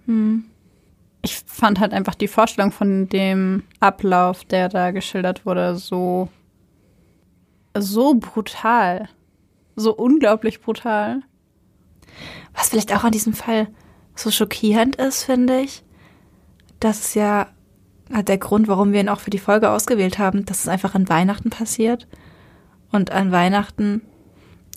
[0.05, 0.45] Hm.
[1.23, 6.29] Ich fand halt einfach die Vorstellung von dem Ablauf, der da geschildert wurde, so
[7.77, 9.07] so brutal,
[9.75, 11.21] so unglaublich brutal.
[12.53, 13.67] Was vielleicht auch an diesem Fall
[14.15, 15.83] so schockierend ist, finde ich.
[16.79, 17.47] Das ist ja
[18.09, 21.09] der Grund, warum wir ihn auch für die Folge ausgewählt haben, dass es einfach an
[21.09, 22.07] Weihnachten passiert.
[22.91, 24.01] Und an Weihnachten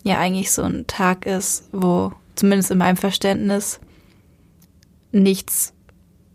[0.03, 3.79] ja eigentlich so ein Tag ist, wo zumindest in meinem Verständnis
[5.11, 5.73] nichts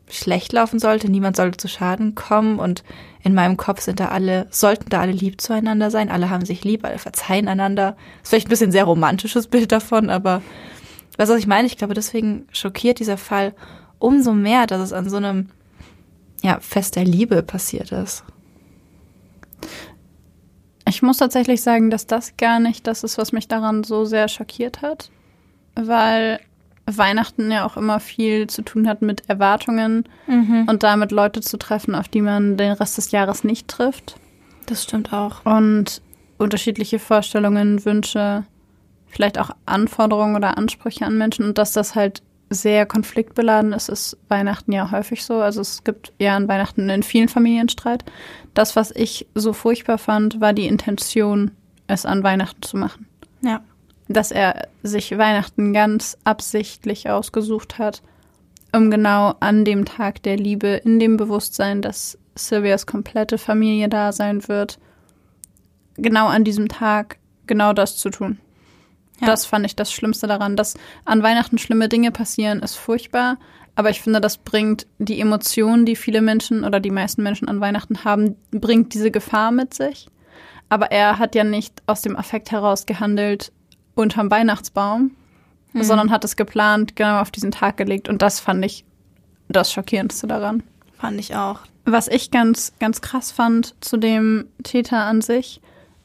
[0.09, 2.83] schlecht laufen sollte, niemand sollte zu Schaden kommen und
[3.23, 6.65] in meinem Kopf sind da alle, sollten da alle lieb zueinander sein, alle haben sich
[6.65, 7.97] lieb, alle verzeihen einander.
[8.23, 10.43] Ist vielleicht ein bisschen sehr romantisches Bild davon, aber
[11.21, 11.67] Weißt du, was ich meine?
[11.67, 13.53] Ich glaube, deswegen schockiert dieser Fall
[13.99, 15.51] umso mehr, dass es an so einem
[16.43, 18.25] ja, Fest der Liebe passiert ist.
[20.89, 24.29] Ich muss tatsächlich sagen, dass das gar nicht das ist, was mich daran so sehr
[24.29, 25.11] schockiert hat,
[25.75, 26.41] weil
[26.87, 30.69] Weihnachten ja auch immer viel zu tun hat mit Erwartungen mhm.
[30.71, 34.17] und damit Leute zu treffen, auf die man den Rest des Jahres nicht trifft.
[34.65, 35.45] Das stimmt auch.
[35.45, 36.01] Und
[36.39, 38.45] unterschiedliche Vorstellungen, Wünsche
[39.11, 44.17] vielleicht auch Anforderungen oder Ansprüche an Menschen und dass das halt sehr konfliktbeladen ist, ist
[44.29, 45.35] Weihnachten ja häufig so.
[45.35, 48.05] Also es gibt ja an Weihnachten in vielen Familien Streit.
[48.55, 51.53] Das, was ich so furchtbar fand, war die Intention,
[51.87, 53.07] es an Weihnachten zu machen.
[53.43, 53.63] Ja.
[54.09, 58.03] Dass er sich Weihnachten ganz absichtlich ausgesucht hat,
[58.75, 64.11] um genau an dem Tag der Liebe, in dem Bewusstsein, dass Sylvias komplette Familie da
[64.11, 64.81] sein wird,
[65.97, 68.39] genau an diesem Tag genau das zu tun.
[69.21, 69.27] Ja.
[69.27, 70.57] Das fand ich das Schlimmste daran.
[70.57, 73.39] Dass an Weihnachten schlimme Dinge passieren, ist furchtbar.
[73.77, 77.61] Aber ich finde, das bringt die Emotionen, die viele Menschen oder die meisten Menschen an
[77.61, 80.09] Weihnachten haben, bringt diese Gefahr mit sich.
[80.69, 83.53] Aber er hat ja nicht aus dem Affekt heraus gehandelt
[83.95, 85.13] unterm Weihnachtsbaum,
[85.73, 85.83] mhm.
[85.83, 88.09] sondern hat es geplant, genau auf diesen Tag gelegt.
[88.09, 88.85] Und das fand ich
[89.49, 90.63] das Schockierendste daran.
[90.99, 91.61] Fand ich auch.
[91.85, 95.61] Was ich ganz, ganz krass fand zu dem Täter an sich,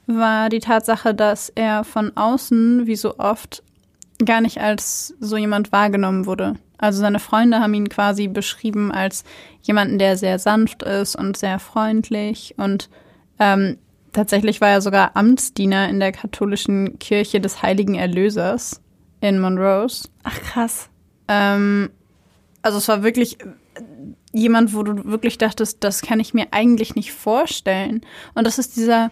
[0.08, 3.64] war die Tatsache, dass er von außen, wie so oft,
[4.24, 6.56] gar nicht als so jemand wahrgenommen wurde.
[6.78, 9.24] Also seine Freunde haben ihn quasi beschrieben als
[9.62, 12.56] jemanden, der sehr sanft ist und sehr freundlich.
[12.58, 12.90] Und
[13.40, 13.78] ähm,
[14.14, 18.82] tatsächlich war er sogar Amtsdiener in der katholischen Kirche des Heiligen Erlösers
[19.22, 20.10] in Monrose.
[20.24, 20.90] Ach krass.
[21.28, 21.90] Ähm,
[22.62, 23.38] also es war wirklich
[24.34, 28.02] jemand, wo du wirklich dachtest, das kann ich mir eigentlich nicht vorstellen.
[28.34, 29.12] Und das ist dieser,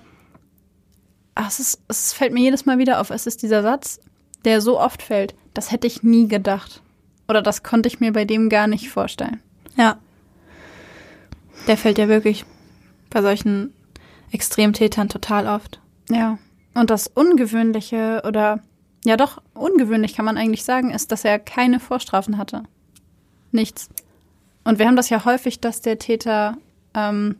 [1.35, 3.99] ach, es, ist, es fällt mir jedes Mal wieder auf, es ist dieser Satz,
[4.45, 6.81] der so oft fällt, das hätte ich nie gedacht.
[7.27, 9.41] Oder das konnte ich mir bei dem gar nicht vorstellen.
[9.77, 9.97] Ja.
[11.67, 12.45] Der fällt ja wirklich
[13.09, 13.73] bei solchen
[14.31, 15.79] Extremtätern total oft.
[16.09, 16.37] Ja.
[16.73, 18.59] Und das Ungewöhnliche oder
[19.05, 22.63] ja doch, ungewöhnlich kann man eigentlich sagen, ist, dass er keine Vorstrafen hatte.
[23.51, 23.89] Nichts.
[24.63, 26.57] Und wir haben das ja häufig, dass der Täter
[26.93, 27.35] ähm,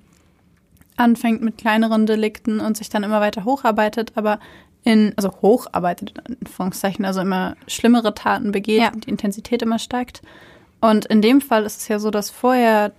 [0.98, 4.40] anfängt mit kleineren Delikten und sich dann immer weiter hocharbeitet, aber
[4.84, 8.92] in, also hocharbeitet, in Anführungszeichen, also immer schlimmere Taten begeht Ja.
[8.92, 10.22] und die Intensität immer steigt.
[10.82, 12.92] Und in dem Fall ist es ja so, dass vorher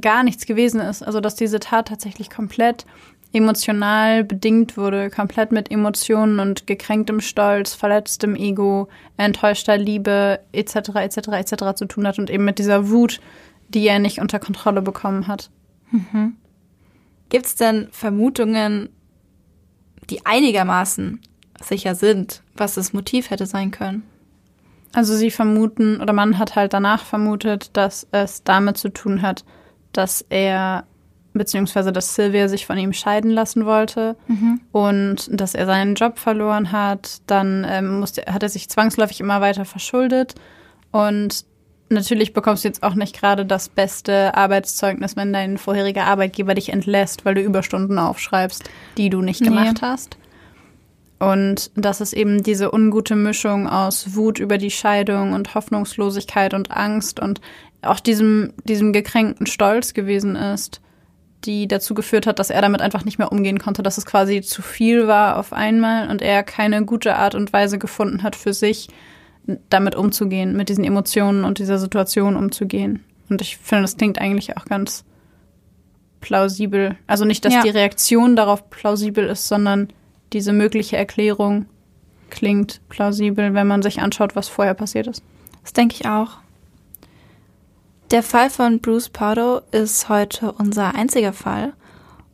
[0.00, 1.02] gar nichts gewesen ist.
[1.02, 2.84] Also dass diese Tat tatsächlich komplett
[3.32, 10.76] emotional bedingt wurde, komplett mit Emotionen und gekränktem Stolz, verletztem Ego, enttäuschter Liebe etc.
[10.96, 11.16] etc.
[11.28, 11.74] etc.
[11.74, 13.20] zu tun hat und eben mit dieser Wut,
[13.68, 15.50] die er nicht unter Kontrolle bekommen hat.
[17.28, 18.88] Gibt es denn Vermutungen,
[20.10, 21.20] die einigermaßen
[21.62, 24.04] sicher sind, was das Motiv hätte sein können?
[24.92, 29.44] Also sie vermuten, oder man hat halt danach vermutet, dass es damit zu tun hat,
[29.92, 30.84] dass er,
[31.34, 34.16] beziehungsweise dass Sylvia sich von ihm scheiden lassen wollte
[34.72, 37.20] und dass er seinen Job verloren hat.
[37.26, 40.34] Dann ähm, musste, hat er sich zwangsläufig immer weiter verschuldet.
[40.92, 41.44] Und
[41.88, 46.70] natürlich bekommst du jetzt auch nicht gerade das beste Arbeitszeugnis, wenn dein vorheriger Arbeitgeber dich
[46.70, 49.48] entlässt, weil du Überstunden aufschreibst, die du nicht Nee.
[49.48, 50.16] gemacht hast.
[51.18, 56.70] Und das ist eben diese ungute Mischung aus Wut über die Scheidung und Hoffnungslosigkeit und
[56.70, 57.40] Angst und
[57.82, 60.82] auch diesem, diesem gekränkten Stolz gewesen ist,
[61.44, 64.42] die dazu geführt hat, dass er damit einfach nicht mehr umgehen konnte, dass es quasi
[64.42, 68.52] zu viel war auf einmal und er keine gute Art und Weise gefunden hat für
[68.52, 68.88] sich,
[69.68, 73.04] damit umzugehen, mit diesen Emotionen und dieser Situation umzugehen.
[73.28, 75.04] Und ich finde, das klingt eigentlich auch ganz
[76.20, 76.96] plausibel.
[77.06, 77.62] Also nicht, dass Ja.
[77.62, 79.88] die Reaktion darauf plausibel ist, sondern
[80.32, 81.66] diese mögliche Erklärung
[82.30, 85.22] klingt plausibel, wenn man sich anschaut, was vorher passiert ist.
[85.62, 86.38] Das denke ich auch.
[88.10, 91.72] Der Fall von Bruce Pardo ist heute unser einziger Fall.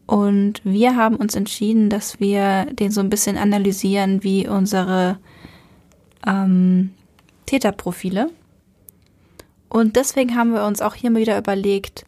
[0.06, 5.18] Und wir haben uns entschieden, dass wir den so ein bisschen analysieren wie unsere
[6.26, 6.90] ähm,
[7.46, 8.30] Täterprofile.
[9.68, 12.04] Und deswegen haben wir uns auch hier mal wieder überlegt,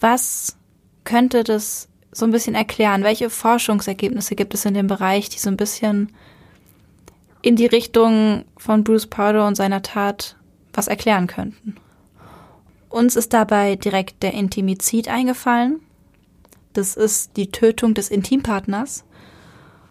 [0.00, 0.56] was
[1.04, 3.04] könnte das so ein bisschen erklären?
[3.04, 6.12] Welche Forschungsergebnisse gibt es in dem Bereich, die so ein bisschen
[7.42, 10.36] in die Richtung von Bruce Pardo und seiner Tat
[10.72, 11.76] was erklären könnten?
[12.88, 15.80] Uns ist dabei direkt der Intimizid eingefallen.
[16.72, 19.04] Das ist die Tötung des Intimpartners.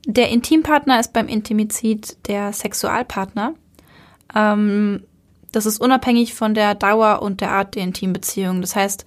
[0.05, 3.53] Der Intimpartner ist beim Intimizid der Sexualpartner.
[4.35, 5.03] Ähm,
[5.51, 8.61] das ist unabhängig von der Dauer und der Art der Intimbeziehung.
[8.61, 9.05] Das heißt,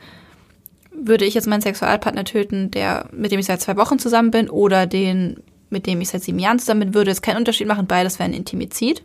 [0.90, 4.50] würde ich jetzt meinen Sexualpartner töten, der, mit dem ich seit zwei Wochen zusammen bin,
[4.50, 7.86] oder den, mit dem ich seit sieben Jahren zusammen bin, würde es keinen Unterschied machen.
[7.86, 9.02] Beides wäre ein Intimizid.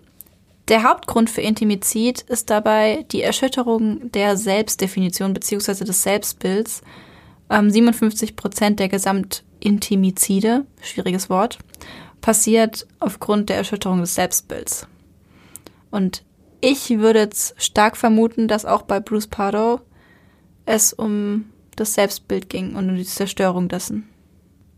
[0.68, 5.86] Der Hauptgrund für Intimizid ist dabei die Erschütterung der Selbstdefinition bzw.
[5.86, 6.82] des Selbstbilds.
[7.50, 11.60] Ähm, 57 Prozent der Gesamtintimizide, schwieriges Wort,
[12.20, 14.88] passiert aufgrund der Erschütterung des Selbstbilds.
[15.92, 16.24] Und
[16.62, 19.82] ich würde jetzt stark vermuten, dass auch bei Bruce Pardo
[20.66, 21.46] es um
[21.76, 24.10] das Selbstbild ging und um die Zerstörung dessen.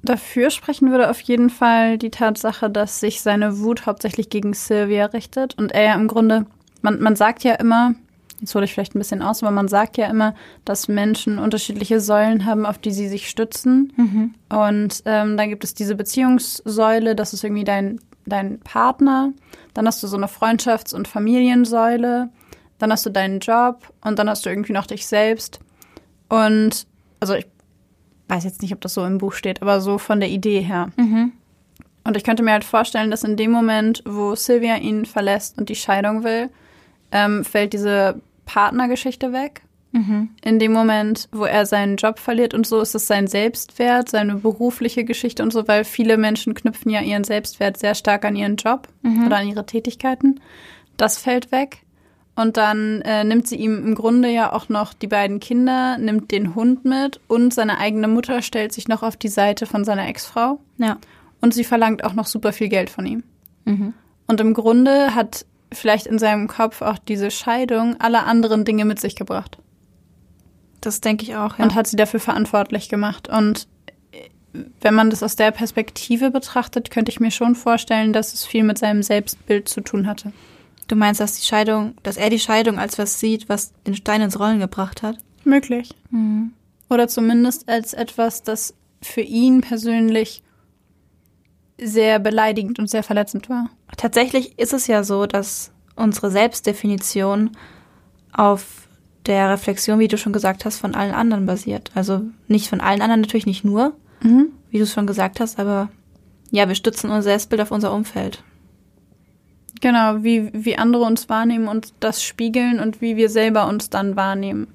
[0.01, 5.07] Dafür sprechen würde auf jeden Fall die Tatsache, dass sich seine Wut hauptsächlich gegen Sylvia
[5.07, 6.45] richtet und er ja im Grunde,
[6.81, 7.95] man, man sagt ja immer,
[8.39, 11.99] jetzt hole ich vielleicht ein bisschen aus, aber man sagt ja immer, dass Menschen unterschiedliche
[11.99, 13.91] Säulen haben, auf die sie sich stützen.
[14.49, 19.33] Und ähm, dann gibt es diese Beziehungssäule, das ist irgendwie dein, dein Partner.
[19.73, 22.29] Dann hast du so eine Freundschafts- und Familiensäule.
[22.77, 25.59] Dann hast du deinen Job und dann hast du irgendwie noch dich selbst.
[26.29, 26.87] Und
[27.19, 27.47] also ich
[28.27, 30.89] weiß jetzt nicht, ob das so im Buch steht, aber so von der Idee her.
[32.05, 35.69] Und ich könnte mir halt vorstellen, dass in dem Moment, wo Sylvia ihn verlässt und
[35.69, 36.49] die Scheidung will,
[37.11, 39.61] ähm, fällt diese Partnergeschichte weg.
[40.43, 44.35] In dem Moment, wo er seinen Job verliert und so, ist es sein Selbstwert, seine
[44.35, 48.55] berufliche Geschichte und so, weil viele Menschen knüpfen ja ihren Selbstwert sehr stark an ihren
[48.55, 48.87] Job
[49.25, 50.39] oder an ihre Tätigkeiten.
[50.97, 51.83] Das fällt weg.
[52.35, 56.31] Und dann äh, nimmt sie ihm im Grunde ja auch noch die beiden Kinder, nimmt
[56.31, 60.07] den Hund mit und seine eigene Mutter stellt sich noch auf die Seite von seiner
[60.07, 60.59] Ex-Frau.
[60.77, 60.97] Ja.
[61.41, 63.23] und sie verlangt auch noch super viel Geld von ihm.
[64.27, 68.99] Und im Grunde hat vielleicht in seinem Kopf auch diese Scheidung alle anderen Dinge mit
[68.99, 69.57] sich gebracht.
[70.81, 71.65] Das denke ich auch, ja.
[71.65, 73.27] und hat sie dafür verantwortlich gemacht.
[73.27, 73.67] Und
[74.81, 78.63] wenn man das aus der Perspektive betrachtet, könnte ich mir schon vorstellen, dass es viel
[78.63, 80.31] mit seinem Selbstbild zu tun hatte.
[80.87, 84.21] du meinst, dass die Scheidung, dass er die Scheidung als was sieht, was den Stein
[84.21, 85.17] ins Rollen gebracht hat?
[85.43, 85.95] Möglich.
[86.89, 90.43] Oder zumindest als etwas, das für ihn persönlich
[91.79, 93.69] sehr beleidigend und sehr verletzend war.
[93.95, 97.51] Tatsächlich ist es ja so, dass unsere Selbstdefinition
[98.33, 98.88] auf
[99.25, 101.91] der Reflexion, wie du schon gesagt hast, von allen anderen basiert.
[101.95, 103.93] Also nicht von allen anderen, natürlich nicht nur,
[104.69, 105.89] wie du es schon gesagt hast, aber
[106.51, 108.43] ja, wir stützen unser Selbstbild auf unser Umfeld.
[109.81, 114.15] Genau, wie, wie andere uns wahrnehmen und das spiegeln und wie wir selber uns dann
[114.15, 114.67] wahrnehmen.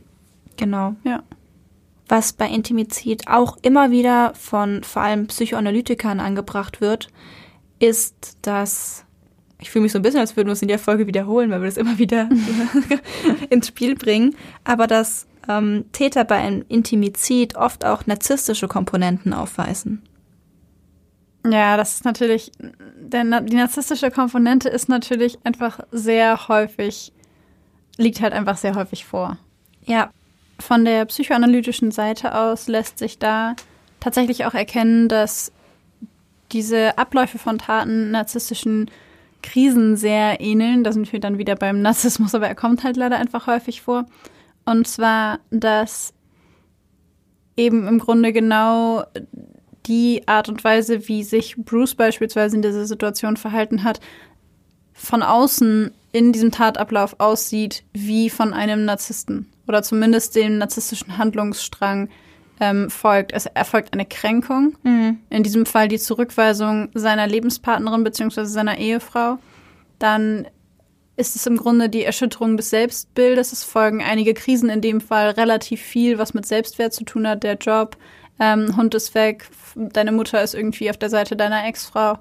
[0.56, 0.94] Genau.
[1.04, 1.22] Ja.
[2.08, 7.08] Was bei Intimizid auch immer wieder von vor allem Psychoanalytikern angebracht wird,
[7.80, 9.03] ist, dass
[9.64, 11.62] ich fühle mich so ein bisschen, als würden wir es in der Folge wiederholen, weil
[11.62, 12.28] wir das immer wieder
[13.50, 20.02] ins Spiel bringen, aber dass ähm, Täter bei einem Intimizid oft auch narzisstische Komponenten aufweisen.
[21.46, 22.52] Ja, das ist natürlich,
[22.98, 27.10] denn die narzisstische Komponente ist natürlich einfach sehr häufig,
[27.96, 29.38] liegt halt einfach sehr häufig vor.
[29.86, 30.10] Ja,
[30.60, 33.56] Von der psychoanalytischen Seite aus lässt sich da
[33.98, 35.52] tatsächlich auch erkennen, dass
[36.52, 38.90] diese Abläufe von Taten narzisstischen
[39.44, 40.84] Krisen sehr ähneln.
[40.84, 44.06] Da sind wir dann wieder beim Narzissmus, aber er kommt halt leider einfach häufig vor.
[44.64, 46.14] Und zwar, dass
[47.56, 49.04] eben im Grunde genau
[49.86, 54.00] die Art und Weise, wie sich Bruce beispielsweise in dieser Situation verhalten hat,
[54.94, 62.08] von außen in diesem Tatablauf aussieht wie von einem Narzissten oder zumindest dem narzisstischen Handlungsstrang
[62.60, 63.32] ähm, folgt.
[63.32, 64.76] Es erfolgt eine Kränkung,
[65.30, 68.44] in diesem Fall die Zurückweisung seiner Lebenspartnerin bzw.
[68.44, 69.38] seiner Ehefrau.
[69.98, 70.46] Dann
[71.16, 73.52] ist es im Grunde die Erschütterung des Selbstbildes.
[73.52, 77.42] Es folgen einige Krisen, in dem Fall relativ viel, was mit Selbstwert zu tun hat,
[77.42, 77.96] der Job,
[78.40, 82.18] ähm, Hund ist weg, deine Mutter ist irgendwie auf der Seite deiner Ex-Frau.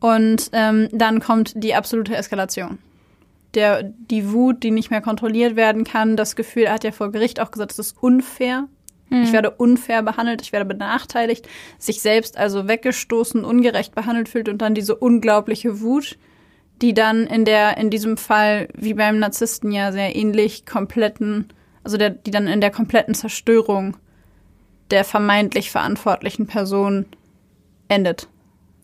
[0.00, 2.78] Und ähm, dann kommt die absolute Eskalation.
[3.54, 7.12] Der, die Wut, die nicht mehr kontrolliert werden kann, das Gefühl, er hat ja vor
[7.12, 8.68] Gericht auch gesagt, es ist unfair.
[9.22, 11.48] Ich werde unfair behandelt, ich werde benachteiligt,
[11.78, 16.18] sich selbst also weggestoßen, ungerecht behandelt fühlt und dann diese unglaubliche Wut,
[16.82, 21.48] die dann in der, in diesem Fall, wie beim Narzissten ja sehr ähnlich, kompletten,
[21.82, 23.96] also der, die dann in der kompletten Zerstörung
[24.90, 27.06] der vermeintlich verantwortlichen Person
[27.88, 28.28] endet.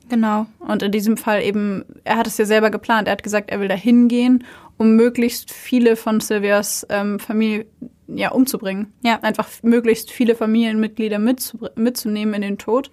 [0.08, 0.46] genau.
[0.58, 3.08] Und in diesem Fall eben, er hat es ja selber geplant.
[3.08, 4.44] Er hat gesagt, er will da hingehen,
[4.76, 7.66] um möglichst viele von Silvias ähm, Familie
[8.14, 8.92] ja, umzubringen.
[9.02, 9.20] Ja.
[9.20, 12.90] Einfach möglichst viele Familienmitglieder mitzunehmen in den Tod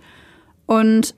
[0.65, 1.15] und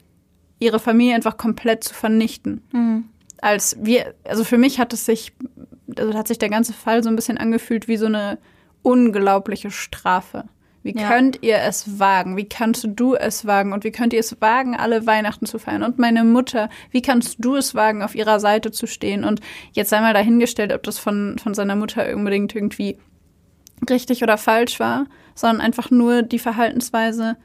[0.59, 3.09] ihre Familie einfach komplett zu vernichten.
[3.41, 5.33] Als wir, also für mich hat es sich,
[5.97, 8.37] also hat sich der ganze Fall so ein bisschen angefühlt wie so eine
[8.81, 10.45] unglaubliche Strafe.
[10.81, 11.09] Wie Ja.
[11.09, 12.37] könnt ihr es wagen?
[12.37, 13.73] Wie kannst du es wagen?
[13.73, 15.83] Und wie könnt ihr es wagen, alle Weihnachten zu feiern?
[15.83, 19.25] Und meine Mutter, wie kannst du es wagen, auf ihrer Seite zu stehen?
[19.25, 19.41] Und
[19.73, 22.97] jetzt einmal dahingestellt, ob das von, von seiner Mutter unbedingt irgendwie
[23.89, 27.37] richtig oder falsch war, sondern einfach nur die Verhaltensweise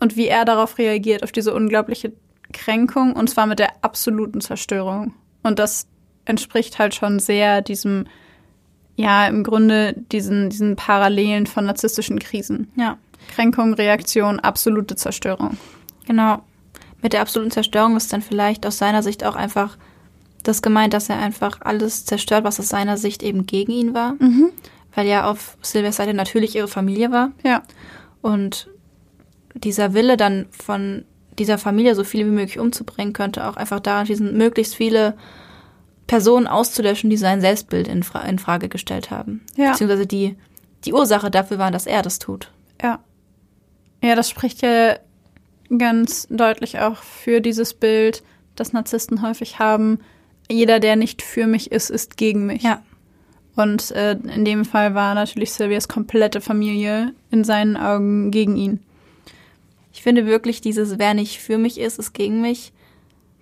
[0.00, 2.12] und wie er darauf reagiert, auf diese unglaubliche
[2.52, 5.14] Kränkung, und zwar mit der absoluten Zerstörung.
[5.42, 5.86] Und das
[6.24, 8.06] entspricht halt schon sehr diesem,
[8.96, 12.70] ja, im Grunde diesen, diesen Parallelen von narzisstischen Krisen.
[12.76, 12.98] Ja,
[13.34, 15.56] Kränkung, Reaktion, absolute Zerstörung.
[16.06, 16.42] genau.
[17.00, 19.76] Mit der absoluten Zerstörung ist dann vielleicht aus seiner Sicht auch einfach
[20.44, 24.14] das gemeint, dass er einfach alles zerstört, was aus seiner Sicht eben gegen ihn war.
[24.94, 27.32] Weil ja auf Silvias Seite natürlich ihre Familie war.
[27.42, 27.62] Ja,
[28.20, 28.68] Und
[29.54, 31.04] dieser Wille dann von
[31.38, 35.16] dieser Familie so viele wie möglich umzubringen, könnte auch einfach daran schließen, möglichst viele
[36.06, 39.40] Personen auszulöschen, die sein Selbstbild in, Fra in Frage gestellt haben.
[39.56, 39.70] Ja.
[39.70, 40.36] Beziehungsweise die,
[40.84, 42.50] die Ursache dafür waren, dass er das tut.
[42.82, 43.00] ja.
[44.04, 44.96] Ja, das spricht ja
[45.78, 48.24] ganz deutlich auch für dieses Bild,
[48.56, 50.00] das Narzissten häufig haben.
[50.50, 52.64] Jeder, der nicht für mich ist, ist gegen mich.
[52.64, 52.82] Ja.
[53.54, 58.80] Und äh, in dem Fall war natürlich Sylvias komplette Familie in seinen Augen gegen ihn.
[59.92, 62.72] Ich finde wirklich, dieses Wer nicht für mich ist, ist gegen mich,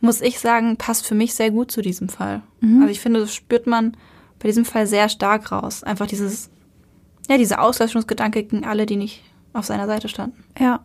[0.00, 2.42] muss ich sagen, passt für mich sehr gut zu diesem Fall.
[2.80, 3.96] Also ich finde, das spürt man
[4.40, 5.84] bei diesem Fall sehr stark raus.
[5.84, 6.50] Einfach dieses,
[7.28, 10.42] ja, dieser Auslöschungsgedanke gegen alle, die nicht auf seiner Seite standen.
[10.58, 10.80] Ja.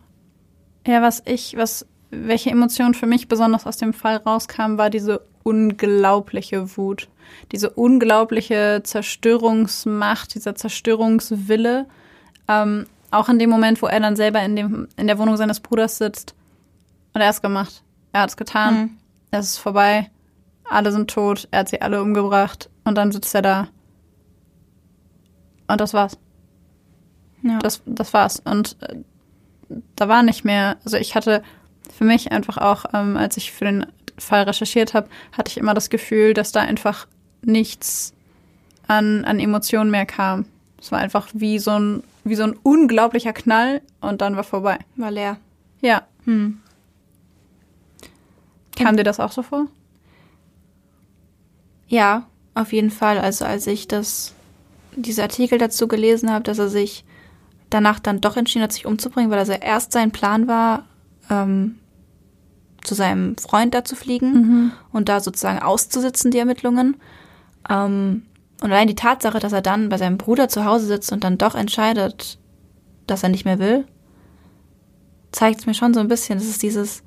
[0.86, 5.22] Ja, was ich, was, welche Emotion für mich besonders aus dem Fall rauskam, war diese
[5.42, 7.08] unglaubliche Wut.
[7.52, 11.86] Diese unglaubliche Zerstörungsmacht, dieser Zerstörungswille.
[12.48, 15.60] Ähm, auch in dem Moment, wo er dann selber in, dem, in der Wohnung seines
[15.60, 16.34] Bruders sitzt.
[17.14, 17.82] Und er hat es gemacht.
[18.12, 18.90] er hat's getan, Mhm.
[19.30, 20.10] es ist vorbei,
[20.64, 23.68] alle sind tot, er hat sie alle umgebracht und dann sitzt er da.
[25.68, 26.18] Und das war's.
[27.42, 27.58] Ja.
[27.58, 28.40] Das, das war's.
[28.44, 28.96] Und äh,
[29.96, 31.42] da war nicht mehr, also ich hatte
[31.96, 33.86] für mich einfach auch, ähm, als ich für den
[34.18, 37.06] Fall recherchiert habe, hatte ich immer das Gefühl, dass da einfach
[37.42, 38.14] nichts
[38.86, 40.46] an, an Emotionen mehr kam.
[40.80, 44.78] Es war einfach wie so ein, wie so ein unglaublicher Knall und dann war vorbei.
[44.96, 45.38] War leer.
[45.80, 46.02] Ja.
[46.24, 46.60] Hm.
[48.76, 49.66] Kam dir das auch so vor?
[51.88, 53.18] Ja, auf jeden Fall.
[53.18, 54.34] Also als ich das,
[54.94, 57.04] diese Artikel dazu gelesen habe, dass er sich
[57.70, 60.84] danach dann doch entschieden hat, sich umzubringen, weil also erst sein Plan war,
[61.30, 61.76] ähm,
[62.82, 66.96] zu seinem Freund da zu fliegen und da sozusagen auszusitzen, die Ermittlungen.
[67.68, 68.22] Ähm,
[68.62, 71.38] und allein die Tatsache, dass er dann bei seinem Bruder zu Hause sitzt und dann
[71.38, 72.38] doch entscheidet,
[73.06, 73.86] dass er nicht mehr will,
[75.32, 76.38] zeigt es mir schon so ein bisschen.
[76.38, 77.02] Das ist dieses.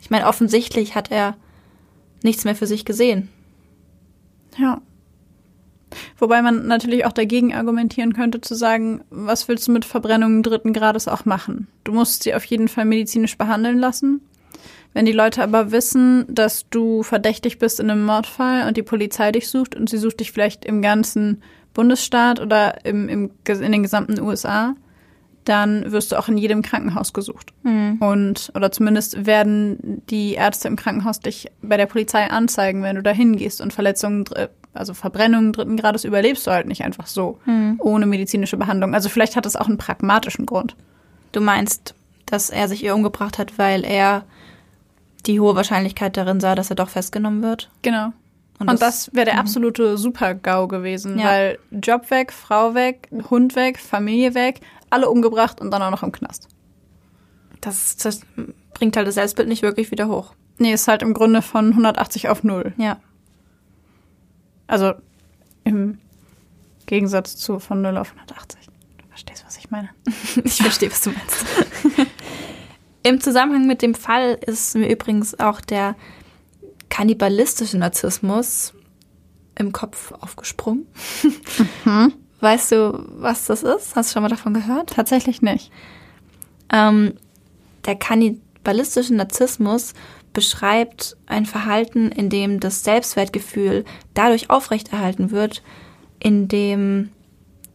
[0.00, 1.36] Ich meine, offensichtlich hat er
[2.22, 3.28] nichts mehr für sich gesehen.
[4.56, 4.80] Ja.
[6.18, 10.72] Wobei man natürlich auch dagegen argumentieren könnte, zu sagen, was willst du mit Verbrennungen dritten
[10.72, 11.68] Grades auch machen?
[11.84, 14.20] Du musst sie auf jeden Fall medizinisch behandeln lassen.
[14.92, 19.30] Wenn die Leute aber wissen, dass du verdächtig bist in einem Mordfall und die Polizei
[19.30, 21.42] dich sucht und sie sucht dich vielleicht im ganzen
[21.74, 24.74] Bundesstaat oder im, im, in den gesamten USA,
[25.44, 27.52] dann wirst du auch in jedem Krankenhaus gesucht.
[28.00, 33.02] Und, oder zumindest werden die Ärzte im Krankenhaus dich bei der Polizei anzeigen, wenn du
[33.02, 37.38] da hingehst und Verletzungen, dr- also Verbrennungen dritten Grades überlebst du halt nicht einfach so,
[37.78, 38.94] ohne medizinische Behandlung.
[38.94, 40.76] Also vielleicht hat das auch einen pragmatischen Grund.
[41.32, 41.94] Du meinst,
[42.26, 44.24] dass er sich ihr umgebracht hat, weil er
[45.26, 47.68] die hohe Wahrscheinlichkeit darin sah, dass er doch festgenommen wird?
[47.82, 48.12] Genau.
[48.58, 51.26] Und Und, das- das, wäre der absolute Super-GAU gewesen, Ja.
[51.26, 56.02] weil Job weg, Frau weg, Hund weg, Familie weg, alle umgebracht und dann auch noch
[56.02, 56.48] im Knast.
[57.60, 58.20] Das, das
[58.74, 60.34] bringt halt das Selbstbild nicht wirklich wieder hoch.
[60.58, 62.72] Nee, ist halt im Grunde von 180 auf 0.
[62.78, 62.98] Ja.
[64.66, 64.94] Also
[65.64, 65.98] im
[66.86, 68.60] Gegensatz zu von 0 auf 180.
[68.98, 69.90] Du verstehst, was ich meine.
[70.44, 71.44] Ich verstehe, was du meinst.
[73.02, 75.94] Im Zusammenhang mit dem Fall ist mir übrigens auch der
[76.88, 78.72] kannibalistische Narzissmus
[79.56, 80.86] im Kopf aufgesprungen.
[82.40, 83.96] Weißt du, was das ist?
[83.96, 84.90] Hast du schon mal davon gehört?
[84.90, 85.70] Tatsächlich nicht.
[86.72, 87.14] Ähm,
[87.84, 89.94] der kannibalistische Narzissmus
[90.36, 95.62] beschreibt ein Verhalten, in dem das Selbstwertgefühl dadurch aufrechterhalten wird,
[96.20, 97.08] in dem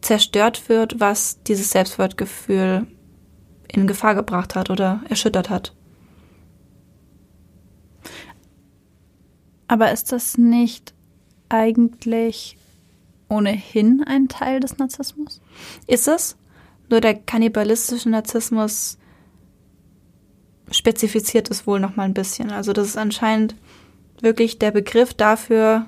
[0.00, 2.86] zerstört wird, was dieses Selbstwertgefühl
[3.66, 5.74] in Gefahr gebracht hat oder erschüttert hat.
[9.66, 10.94] Aber ist das nicht
[11.48, 12.56] eigentlich
[13.28, 15.40] ohnehin ein Teil des Narzissmus?
[15.88, 16.36] Ist es?
[16.88, 18.98] Nur der kannibalistische Narzissmus
[20.72, 22.50] spezifiziert es wohl noch mal ein bisschen.
[22.50, 23.54] Also das ist anscheinend
[24.20, 25.86] wirklich der Begriff dafür,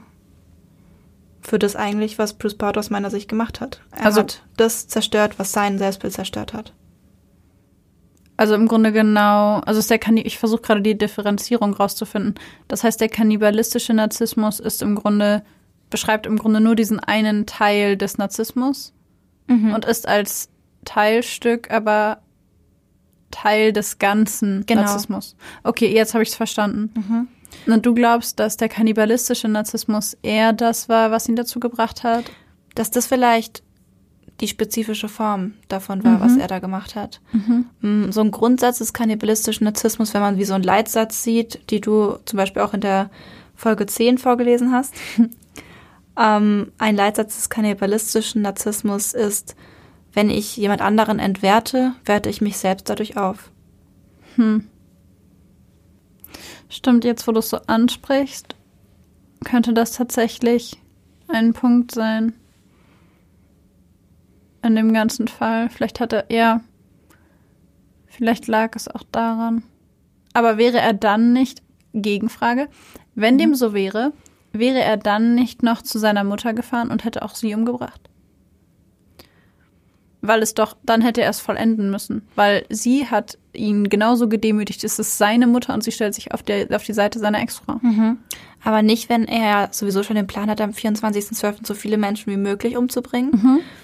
[1.41, 3.81] für das eigentlich, was Bruce Part aus meiner Sicht gemacht hat.
[3.93, 6.73] Er Also- hat das zerstört, was sein Selbstbild zerstört hat.
[8.37, 12.35] Also im Grunde genau, also ist der Kanni ich versuche gerade die Differenzierung rauszufinden.
[12.67, 15.45] Das heißt, der kannibalistische Narzissmus ist im Grunde,
[15.91, 18.93] beschreibt im Grunde nur diesen einen Teil des Narzissmus
[19.47, 20.49] und ist als
[20.87, 22.23] Teilstück aber
[23.35, 24.83] Teil des ganzen Genau.
[24.83, 25.37] Narzissmus.
[25.63, 26.91] Okay, jetzt habe ich es verstanden.
[27.67, 32.25] Und du glaubst, dass der kannibalistische Narzissmus eher das war, was ihn dazu gebracht hat?
[32.75, 33.63] Dass das vielleicht
[34.41, 37.21] die spezifische Form davon war, was er da gemacht hat.
[37.81, 41.81] Mm, So ein Grundsatz des kannibalistischen Narzissmus, wenn man wie so einen Leitsatz sieht, die
[41.81, 43.11] du zum Beispiel auch in der
[43.55, 44.93] Folge 10 vorgelesen hast.
[46.19, 49.55] ähm, ein Leitsatz des kannibalistischen Narzissmus ist,
[50.15, 53.51] wenn ich jemand anderen entwerte, werte ich mich selbst dadurch auf.
[56.69, 58.55] Stimmt, jetzt wo du es so ansprichst,
[59.45, 60.81] könnte das tatsächlich
[61.29, 62.33] ein Punkt sein.
[64.63, 65.69] In dem ganzen Fall.
[65.69, 66.61] Vielleicht hat er, ja,
[68.07, 69.63] vielleicht lag es auch daran.
[70.33, 71.63] Aber wäre er dann nicht,
[71.93, 72.69] Gegenfrage,
[73.15, 74.13] wenn dem so wäre,
[74.53, 78.01] wäre er dann nicht noch zu seiner Mutter gefahren und hätte auch sie umgebracht?
[80.27, 82.27] Weil es doch, dann hätte er es vollenden müssen.
[82.35, 84.83] Weil sie hat ihn genauso gedemütigt.
[84.83, 87.75] Es ist seine Mutter und sie stellt sich auf, der, auf die Seite seiner Ex-Frau.
[88.65, 91.67] Aber nicht, wenn er sowieso schon den Plan hat, am 24.12.
[91.67, 93.33] so viele Menschen wie möglich umzubringen.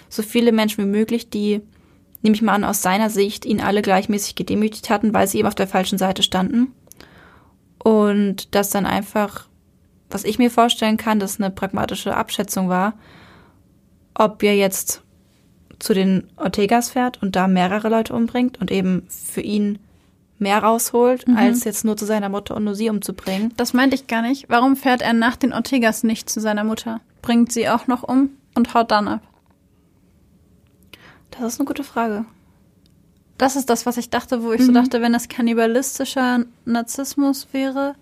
[0.09, 1.61] So viele Menschen wie möglich, die,
[2.23, 5.49] nehme ich mal an, aus seiner Sicht ihn alle gleichmäßig gedemütigt hatten, weil sie eben
[5.49, 6.73] auf der falschen Seite standen.
[7.85, 9.47] Und das dann einfach,
[10.09, 12.95] was ich mir vorstellen kann, das eine pragmatische Abschätzung war,
[14.15, 15.03] ob er jetzt
[15.81, 19.79] zu den Ortegas fährt und da mehrere Leute umbringt und eben für ihn
[20.39, 21.37] mehr rausholt, mhm.
[21.37, 23.53] als jetzt nur zu seiner Mutter und nur sie umzubringen.
[23.57, 24.49] Das meinte ich gar nicht.
[24.49, 27.01] Warum fährt er nach den Ortegas nicht zu seiner Mutter?
[27.23, 29.23] Bringt sie auch noch um und haut dann ab?
[31.31, 32.25] Das ist eine gute Frage.
[33.39, 34.67] Das ist das, was ich dachte, wo ich mhm.
[34.67, 37.95] so dachte, wenn das kannibalistischer Narzissmus wäre,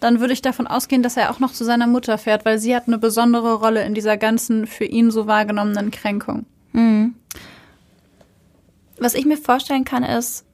[0.00, 2.74] dann würde ich davon ausgehen, dass er auch noch zu seiner Mutter fährt, weil sie
[2.74, 6.46] hat eine besondere Rolle in dieser ganzen für ihn so wahrgenommenen Kränkung.
[6.72, 7.14] Mhm.
[8.98, 10.44] Was ich mir vorstellen kann, ist,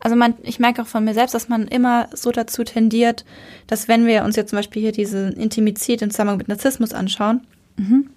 [0.00, 3.24] also man, ich merke auch von mir selbst, dass man immer so dazu tendiert,
[3.66, 7.46] dass wenn wir uns jetzt zum Beispiel hier diese Intimizid im Zusammenhang mit Narzissmus anschauen,
[7.76, 8.08] mhm.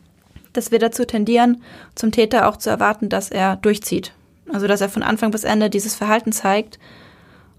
[0.53, 1.61] dass wir dazu tendieren,
[1.95, 4.13] zum Täter auch zu erwarten, dass er durchzieht.
[4.51, 6.79] Also dass er von Anfang bis Ende dieses Verhalten zeigt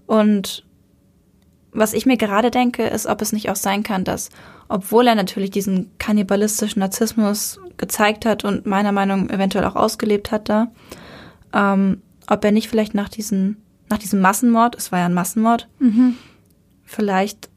[0.07, 0.65] und
[1.75, 4.29] was ich mir gerade denke, ist, ob es nicht auch sein kann, dass,
[4.67, 10.49] obwohl er natürlich diesen kannibalistischen Narzissmus gezeigt hat und meiner Meinung eventuell auch ausgelebt hat
[10.49, 10.71] da,
[11.53, 13.57] ähm, ob er nicht vielleicht nach diesen,
[13.89, 16.17] nach diesem Massenmord, es war ja ein Massenmord, mhm.
[16.83, 17.49] vielleicht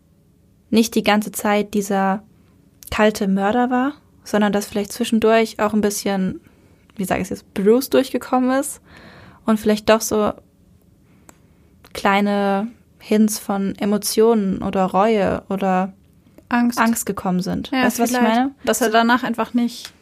[0.70, 2.22] nicht die ganze Zeit dieser
[2.90, 3.94] kalte Mörder war,
[4.24, 6.40] sondern dass vielleicht zwischendurch auch ein bisschen,
[6.96, 8.80] wie sage ich es jetzt, Bruce durchgekommen ist
[9.46, 10.32] und vielleicht doch so
[11.94, 12.68] kleine
[12.98, 15.92] Hints von Emotionen oder Reue oder
[16.48, 17.70] Angst, Angst gekommen sind.
[17.70, 18.52] Ja, weißt du, was ich meine?
[18.64, 19.92] Dass er danach einfach nicht,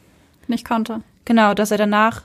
[0.48, 1.02] nicht konnte.
[1.24, 2.22] Genau, dass er danach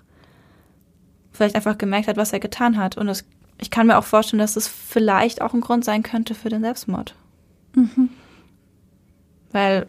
[1.32, 2.98] vielleicht einfach gemerkt hat, was er getan hat.
[2.98, 3.26] Und das,
[3.60, 6.50] ich kann mir auch vorstellen, dass es das vielleicht auch ein Grund sein könnte für
[6.50, 7.16] den Selbstmord.
[7.74, 8.10] Mhm.
[9.52, 9.88] Weil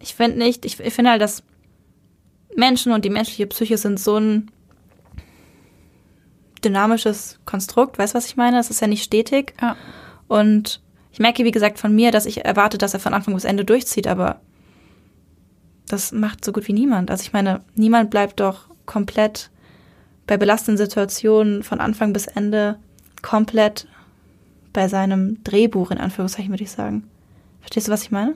[0.00, 1.42] ich finde nicht, ich, ich finde halt, dass
[2.54, 4.50] Menschen und die menschliche Psyche sind so ein
[6.66, 7.98] dynamisches Konstrukt.
[7.98, 8.58] Weißt du, was ich meine?
[8.58, 9.54] Es ist ja nicht stetig.
[9.60, 9.76] Ja.
[10.28, 10.80] Und
[11.12, 13.64] ich merke, wie gesagt, von mir, dass ich erwarte, dass er von Anfang bis Ende
[13.64, 14.40] durchzieht, aber
[15.88, 17.10] das macht so gut wie niemand.
[17.10, 19.50] Also ich meine, niemand bleibt doch komplett
[20.26, 22.78] bei belastenden Situationen von Anfang bis Ende
[23.22, 23.86] komplett
[24.72, 27.08] bei seinem Drehbuch, in Anführungszeichen, würde ich sagen.
[27.60, 28.34] Verstehst du, was ich meine?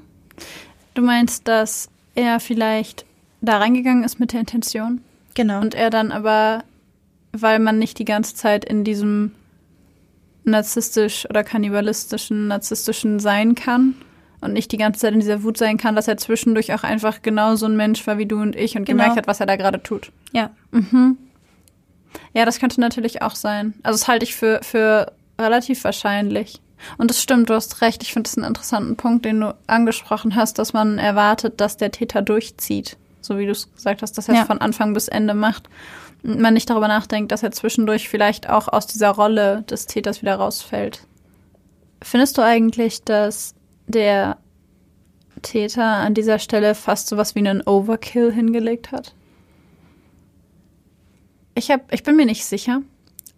[0.95, 3.05] Du meinst, dass er vielleicht
[3.41, 5.03] da reingegangen ist mit der Intention?
[5.35, 5.61] Genau.
[5.61, 6.65] Und er dann aber
[7.33, 9.33] weil man nicht die ganze Zeit in diesem
[10.45, 13.95] narzisstisch oder kannibalistischen, narzisstischen sein kann
[14.41, 17.23] und nicht die ganze Zeit in dieser Wut sein kann, dass er zwischendurch auch einfach
[17.23, 19.03] genau so ein Mensch war wie du und ich und genau.
[19.03, 20.11] gemerkt hat, was er da gerade tut.
[20.33, 20.51] Ja.
[20.71, 21.19] Mhm.
[22.33, 23.75] Ja, das könnte natürlich auch sein.
[23.83, 26.61] Also das halte ich für, für relativ wahrscheinlich.
[26.97, 28.03] Und das stimmt, du hast recht.
[28.03, 31.93] Ich finde es einen interessanten Punkt, den du angesprochen hast, dass man erwartet, dass der
[31.93, 32.97] Täter durchzieht.
[33.21, 34.47] So wie du es gesagt hast, dass er es ja.
[34.47, 35.69] von Anfang bis Ende macht
[36.23, 40.37] man nicht darüber nachdenkt, dass er zwischendurch vielleicht auch aus dieser Rolle des Täters wieder
[40.37, 41.07] rausfällt.
[42.03, 43.55] Findest du eigentlich, dass
[43.87, 44.39] der
[45.43, 49.15] Täter an dieser Stelle fast sowas wie einen Overkill hingelegt hat?
[51.55, 52.83] Ich, hab, ich bin mir nicht sicher,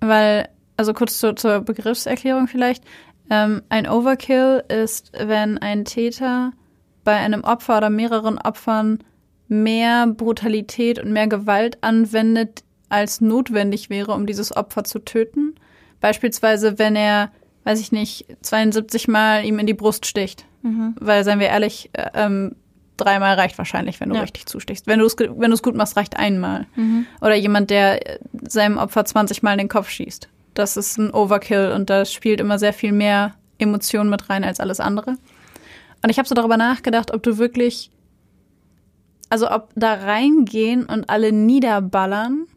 [0.01, 2.85] weil, also kurz zu, zur Begriffserklärung vielleicht,
[3.31, 6.53] ähm, ein Overkill ist, wenn ein Täter
[7.05, 8.99] bei einem Opfer oder mehreren Opfern
[9.49, 15.55] mehr Brutalität und mehr Gewalt anwendet, als notwendig wäre, um dieses Opfer zu töten.
[16.01, 17.31] Beispielsweise, wenn er,
[17.65, 20.45] weiß ich nicht, 72 Mal ihm in die Brust sticht.
[20.63, 20.95] Mhm.
[21.01, 22.55] Weil, seien wir ehrlich, äh, ähm,
[22.99, 24.21] dreimal reicht wahrscheinlich, wenn du ja.
[24.21, 24.87] richtig zustichst.
[24.87, 26.67] Wenn du es wenn gut machst, reicht einmal.
[26.77, 27.07] Mhm.
[27.23, 30.29] Oder jemand, der äh, seinem Opfer 20 Mal in den Kopf schießt.
[30.53, 34.61] Das ist ein Overkill und da spielt immer sehr viel mehr Emotionen mit rein als
[34.61, 35.17] alles andere.
[36.03, 37.91] Und ich habe so darüber nachgedacht, ob du wirklich,
[39.31, 42.49] also ob da reingehen und alle niederballern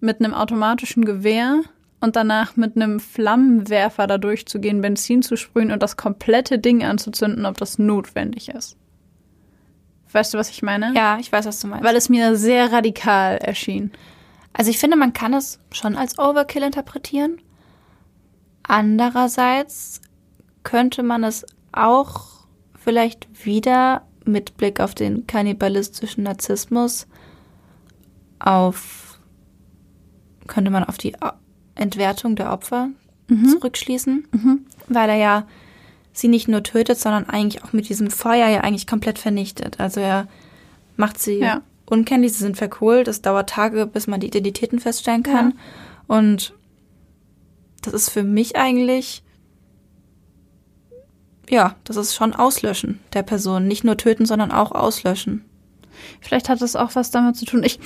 [0.00, 1.60] mit einem automatischen Gewehr
[2.00, 7.46] und danach mit einem Flammenwerfer da durchzugehen, Benzin zu sprühen und das komplette Ding anzuzünden,
[7.46, 8.76] ob das notwendig ist.
[10.12, 10.92] Weißt du, was ich meine?
[10.94, 11.84] Ja, ich weiß, was du meinst.
[11.84, 13.92] Weil es mir sehr radikal erschien.
[14.52, 17.40] Also ich finde, man kann es schon als Overkill interpretieren.
[18.62, 20.00] Andererseits
[20.64, 22.46] könnte man es auch
[22.76, 27.06] vielleicht wieder mit Blick auf den kannibalistischen Narzissmus
[28.38, 29.09] auf
[30.46, 31.14] könnte man auf die
[31.74, 32.90] Entwertung der Opfer
[33.28, 33.48] mhm.
[33.48, 34.66] zurückschließen, mhm.
[34.88, 35.46] weil er ja
[36.12, 39.80] sie nicht nur tötet, sondern eigentlich auch mit diesem Feuer ja eigentlich komplett vernichtet.
[39.80, 40.26] Also er
[40.96, 41.62] macht sie ja.
[41.86, 45.50] unkenntlich, sie sind verkohlt, es dauert Tage, bis man die Identitäten feststellen kann.
[45.50, 46.16] Ja.
[46.16, 46.54] Und
[47.82, 49.22] das ist für mich eigentlich,
[51.48, 53.66] ja, das ist schon Auslöschen der Person.
[53.66, 55.44] Nicht nur töten, sondern auch auslöschen.
[56.20, 57.62] Vielleicht hat das auch was damit zu tun.
[57.62, 57.78] Ich,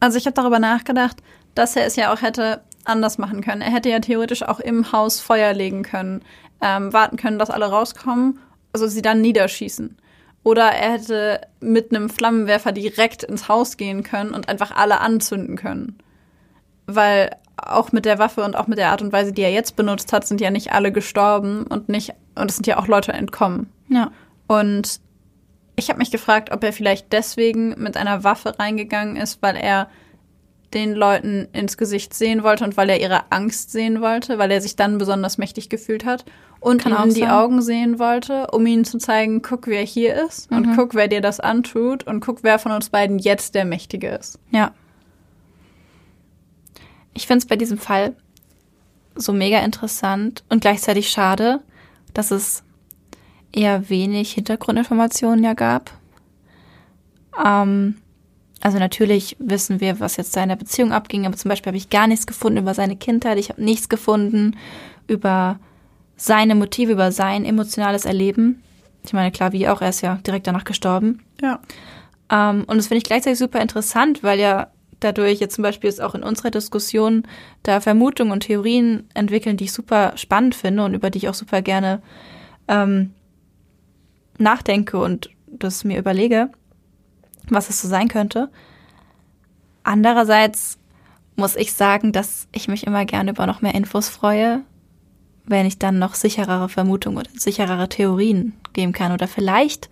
[0.00, 1.22] also ich habe darüber nachgedacht,
[1.54, 3.62] dass er es ja auch hätte anders machen können.
[3.62, 6.22] Er hätte ja theoretisch auch im Haus Feuer legen können,
[6.60, 8.38] ähm, warten können, dass alle rauskommen,
[8.72, 9.96] also sie dann niederschießen.
[10.42, 15.56] Oder er hätte mit einem Flammenwerfer direkt ins Haus gehen können und einfach alle anzünden
[15.56, 15.98] können.
[16.86, 19.76] Weil auch mit der Waffe und auch mit der Art und Weise, die er jetzt
[19.76, 23.12] benutzt hat, sind ja nicht alle gestorben und nicht und es sind ja auch Leute
[23.12, 23.70] entkommen.
[23.88, 24.10] Ja.
[24.46, 25.00] Und
[25.76, 29.88] ich habe mich gefragt, ob er vielleicht deswegen mit einer Waffe reingegangen ist, weil er
[30.74, 34.60] den Leuten ins Gesicht sehen wollte und weil er ihre Angst sehen wollte, weil er
[34.60, 36.24] sich dann besonders mächtig gefühlt hat
[36.60, 37.30] und Kann ihnen die sein.
[37.30, 40.76] Augen sehen wollte, um ihnen zu zeigen, guck, wer hier ist und Mhm.
[40.76, 44.38] guck, wer dir das antut und guck, wer von uns beiden jetzt der Mächtige ist.
[44.50, 44.72] Ja.
[47.14, 48.16] Ich finde es bei diesem Fall
[49.14, 51.60] so mega interessant und gleichzeitig schade,
[52.14, 52.64] dass es
[53.52, 55.92] eher wenig Hintergrundinformationen ja gab.
[57.44, 57.96] Ähm,
[58.64, 61.76] also natürlich wissen wir, was jetzt da in der Beziehung abging, aber zum Beispiel habe
[61.76, 64.56] ich gar nichts gefunden über seine Kindheit, ich habe nichts gefunden
[65.06, 65.58] über
[66.16, 68.62] seine Motive, über sein emotionales Erleben.
[69.04, 71.22] Ich meine, klar, wie auch, er ist ja direkt danach gestorben.
[71.42, 71.60] Ja.
[72.30, 76.00] Ähm, und das finde ich gleichzeitig super interessant, weil ja dadurch jetzt zum Beispiel jetzt
[76.00, 77.24] auch in unserer Diskussion
[77.64, 81.34] da Vermutungen und Theorien entwickeln, die ich super spannend finde und über die ich auch
[81.34, 82.00] super gerne
[82.68, 83.10] ähm,
[84.38, 86.48] nachdenke und das mir überlege,
[87.48, 88.50] was es so sein könnte.
[89.82, 90.78] Andererseits
[91.36, 94.60] muss ich sagen, dass ich mich immer gerne über noch mehr Infos freue,
[95.46, 99.90] wenn ich dann noch sicherere Vermutungen oder sicherere Theorien geben kann oder vielleicht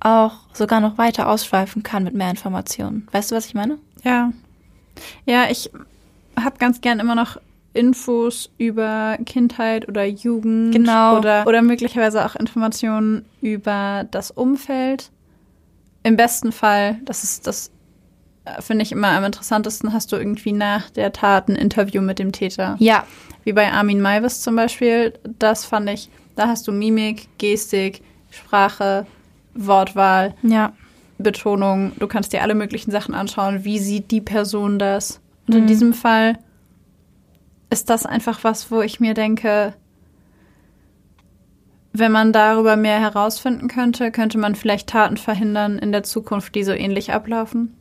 [0.00, 3.08] auch sogar noch weiter ausschweifen kann mit mehr Informationen.
[3.12, 3.78] Weißt du, was ich meine?
[4.02, 4.32] Ja.
[5.24, 5.70] Ja, ich
[6.38, 7.38] habe ganz gern immer noch
[7.72, 11.18] Infos über Kindheit oder Jugend Genau.
[11.18, 15.10] oder, oder möglicherweise auch Informationen über das Umfeld.
[16.04, 17.70] Im besten Fall, das ist das,
[18.44, 22.18] äh, finde ich immer am interessantesten, hast du irgendwie nach der Tat ein Interview mit
[22.20, 22.76] dem Täter.
[22.78, 23.04] Ja.
[23.42, 25.14] Wie bei Armin Maivis zum Beispiel.
[25.38, 29.06] Das fand ich, da hast du Mimik, Gestik, Sprache,
[29.54, 30.72] Wortwahl, Ja.
[31.18, 31.92] Betonung.
[31.98, 33.64] Du kannst dir alle möglichen Sachen anschauen.
[33.64, 35.20] Wie sieht die Person das?
[35.46, 35.66] Und in Mhm.
[35.68, 36.38] diesem Fall
[37.70, 39.74] ist das einfach was, wo ich mir denke,
[41.96, 46.64] wenn man darüber mehr herausfinden könnte, könnte man vielleicht Taten verhindern in der Zukunft, die
[46.64, 47.76] so ähnlich ablaufen.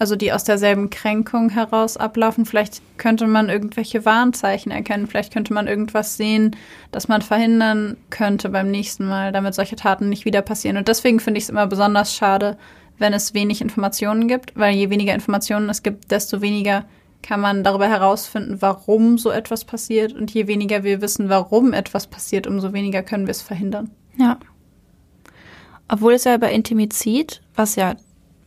[0.00, 2.44] Also die aus derselben Kränkung heraus ablaufen.
[2.44, 5.06] Vielleicht könnte man irgendwelche Warnzeichen erkennen.
[5.06, 6.56] Vielleicht könnte man irgendwas sehen,
[6.90, 10.76] das man verhindern könnte beim nächsten Mal, damit solche Taten nicht wieder passieren.
[10.76, 12.58] Und deswegen finde ich es immer besonders schade,
[12.98, 16.84] wenn es wenig Informationen gibt, weil je weniger Informationen es gibt, desto weniger
[17.22, 20.12] kann man darüber herausfinden, warum so etwas passiert.
[20.12, 23.90] Und je weniger wir wissen, warum etwas passiert, umso weniger können wir es verhindern.
[24.16, 24.38] Ja.
[25.88, 27.96] Obwohl es ja über Intimizid, was ja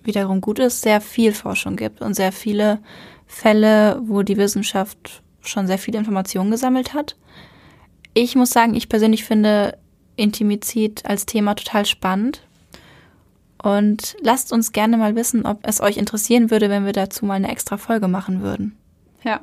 [0.03, 2.79] wiederum gut ist, sehr viel Forschung gibt und sehr viele
[3.25, 7.15] Fälle, wo die Wissenschaft schon sehr viele Informationen gesammelt hat.
[8.13, 9.77] Ich muss sagen, ich persönlich finde
[10.15, 12.41] Intimizid als Thema total spannend.
[13.65, 17.33] Und lasst uns gerne mal wissen, ob es euch interessieren würde, wenn wir dazu mal
[17.33, 18.77] eine extra Folge machen würden.
[19.23, 19.39] Ja.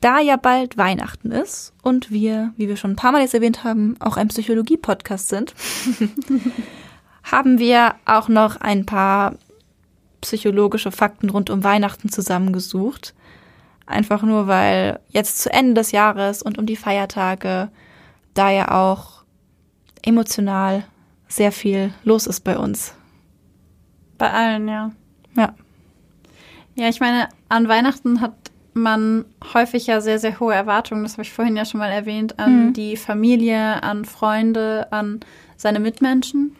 [0.00, 3.62] Da ja bald Weihnachten ist und wir, wie wir schon ein paar Mal jetzt erwähnt
[3.62, 5.54] haben, auch ein Psychologie-Podcast sind,
[7.22, 9.36] haben wir auch noch ein paar
[10.22, 13.14] psychologische Fakten rund um Weihnachten zusammengesucht.
[13.86, 17.70] Einfach nur, weil jetzt zu Ende des Jahres und um die Feiertage
[18.34, 19.22] da ja auch
[20.02, 20.82] emotional
[21.28, 22.94] sehr viel los ist bei uns.
[24.20, 24.92] Bei allen, ja.
[25.36, 25.54] Ja.
[26.76, 28.32] Ja, ich meine, an Weihnachten hat
[28.74, 32.38] man häufig ja sehr, sehr hohe Erwartungen, das habe ich vorhin ja schon mal erwähnt,
[32.38, 32.72] an Mhm.
[32.74, 35.20] die Familie, an Freunde, an
[35.56, 36.54] seine Mitmenschen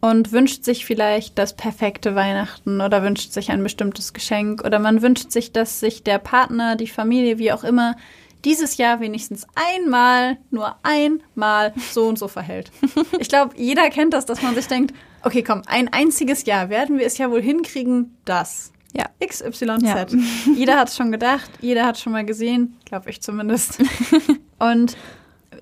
[0.00, 5.02] und wünscht sich vielleicht das perfekte Weihnachten oder wünscht sich ein bestimmtes Geschenk oder man
[5.02, 7.96] wünscht sich, dass sich der Partner, die Familie, wie auch immer,
[8.44, 12.70] dieses Jahr wenigstens einmal, nur einmal so und so verhält.
[13.18, 14.94] Ich glaube, jeder kennt das, dass man sich denkt,
[15.24, 18.72] okay, komm, ein einziges Jahr werden wir es ja wohl hinkriegen, das.
[18.92, 19.06] Ja.
[19.24, 19.60] XYZ.
[19.82, 20.06] Ja.
[20.54, 23.82] Jeder hat es schon gedacht, jeder hat schon mal gesehen, glaube ich zumindest.
[24.58, 24.96] Und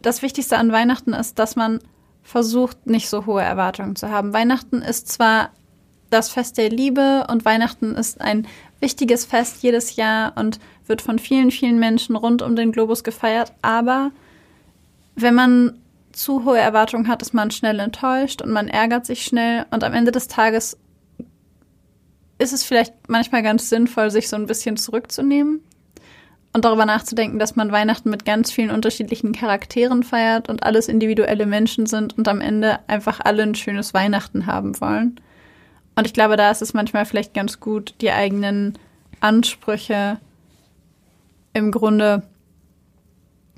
[0.03, 1.79] das Wichtigste an Weihnachten ist, dass man
[2.23, 4.33] versucht, nicht so hohe Erwartungen zu haben.
[4.33, 5.51] Weihnachten ist zwar
[6.11, 8.47] das Fest der Liebe und Weihnachten ist ein
[8.81, 13.53] wichtiges Fest jedes Jahr und wird von vielen, vielen Menschen rund um den Globus gefeiert,
[13.63, 14.13] aber
[15.15, 15.82] wenn man
[16.13, 19.95] zu hohe Erwartungen hat, ist man schnell enttäuscht und man ärgert sich schnell und am
[19.95, 20.79] Ende des Tages
[22.39, 25.61] ist es vielleicht manchmal ganz sinnvoll, sich so ein bisschen zurückzunehmen
[26.53, 31.47] und darüber nachzudenken, dass man Weihnachten mit ganz vielen unterschiedlichen Charakteren feiert und alles individuelle
[31.47, 35.21] Menschen sind und am Ende einfach alle ein schönes Weihnachten haben wollen.
[35.95, 38.79] Und ich glaube, da ist es manchmal vielleicht ganz gut, die eigenen
[39.21, 40.19] Ansprüche
[41.55, 42.23] im Grunde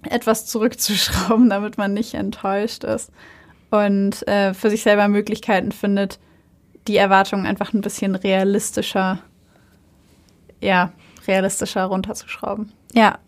[0.06, 3.10] etwas zurückzuschrauben, damit man nicht enttäuscht ist
[3.70, 6.18] und äh, für sich selber Möglichkeiten findet,
[6.86, 9.18] die Erwartungen einfach ein bisschen realistischer,
[10.60, 10.92] ja,
[11.26, 12.72] realistischer runterzuschrauben.
[12.92, 13.18] Ja.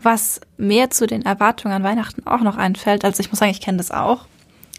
[0.00, 3.62] Was mir zu den Erwartungen an Weihnachten auch noch einfällt, also ich muss sagen, ich
[3.62, 4.26] kenne das auch.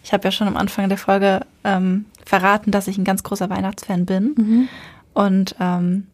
[0.03, 3.49] Ich habe ja schon am Anfang der Folge ähm, verraten, dass ich ein ganz großer
[3.49, 4.35] Weihnachtsfan bin.
[4.37, 4.69] Mhm.
[5.13, 6.07] Und ähm,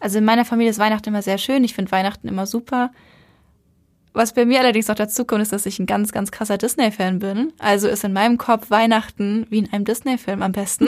[0.00, 1.64] also in meiner Familie ist Weihnachten immer sehr schön.
[1.64, 2.90] Ich finde Weihnachten immer super.
[4.14, 7.18] Was bei mir allerdings noch dazu kommt, ist, dass ich ein ganz, ganz krasser Disney-Fan
[7.18, 7.52] bin.
[7.58, 10.86] Also ist in meinem Kopf Weihnachten wie in einem Disney-Film am besten.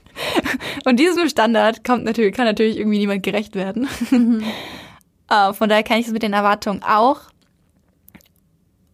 [0.86, 3.86] Und diesem Standard kommt natürlich, kann natürlich irgendwie niemand gerecht werden.
[4.10, 4.42] Mhm.
[5.30, 7.20] uh, von daher kann ich es mit den Erwartungen auch.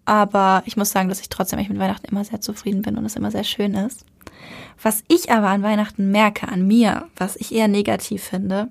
[0.05, 3.15] Aber ich muss sagen, dass ich trotzdem mit Weihnachten immer sehr zufrieden bin und es
[3.15, 4.05] immer sehr schön ist.
[4.83, 8.69] Was ich aber an Weihnachten merke, an mir, was ich eher negativ finde,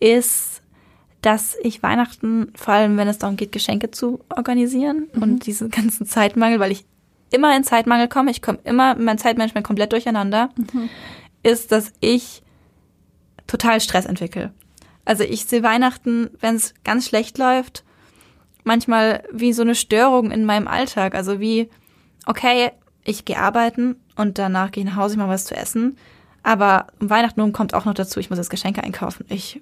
[0.00, 0.59] ist,
[1.22, 5.22] dass ich Weihnachten, vor allem wenn es darum geht, Geschenke zu organisieren mhm.
[5.22, 6.84] und diesen ganzen Zeitmangel, weil ich
[7.30, 10.88] immer in Zeitmangel komme, ich komme immer, mein Zeitmanagement komplett durcheinander, mhm.
[11.42, 12.42] ist, dass ich
[13.46, 14.52] total Stress entwickle.
[15.04, 17.84] Also ich sehe Weihnachten, wenn es ganz schlecht läuft,
[18.64, 21.14] manchmal wie so eine Störung in meinem Alltag.
[21.14, 21.68] Also wie,
[22.26, 22.70] okay,
[23.04, 25.96] ich gehe arbeiten und danach gehe ich nach Hause, ich mache was zu essen.
[26.42, 29.26] Aber um Weihnachten rum kommt auch noch dazu, ich muss jetzt Geschenke einkaufen.
[29.28, 29.60] Ich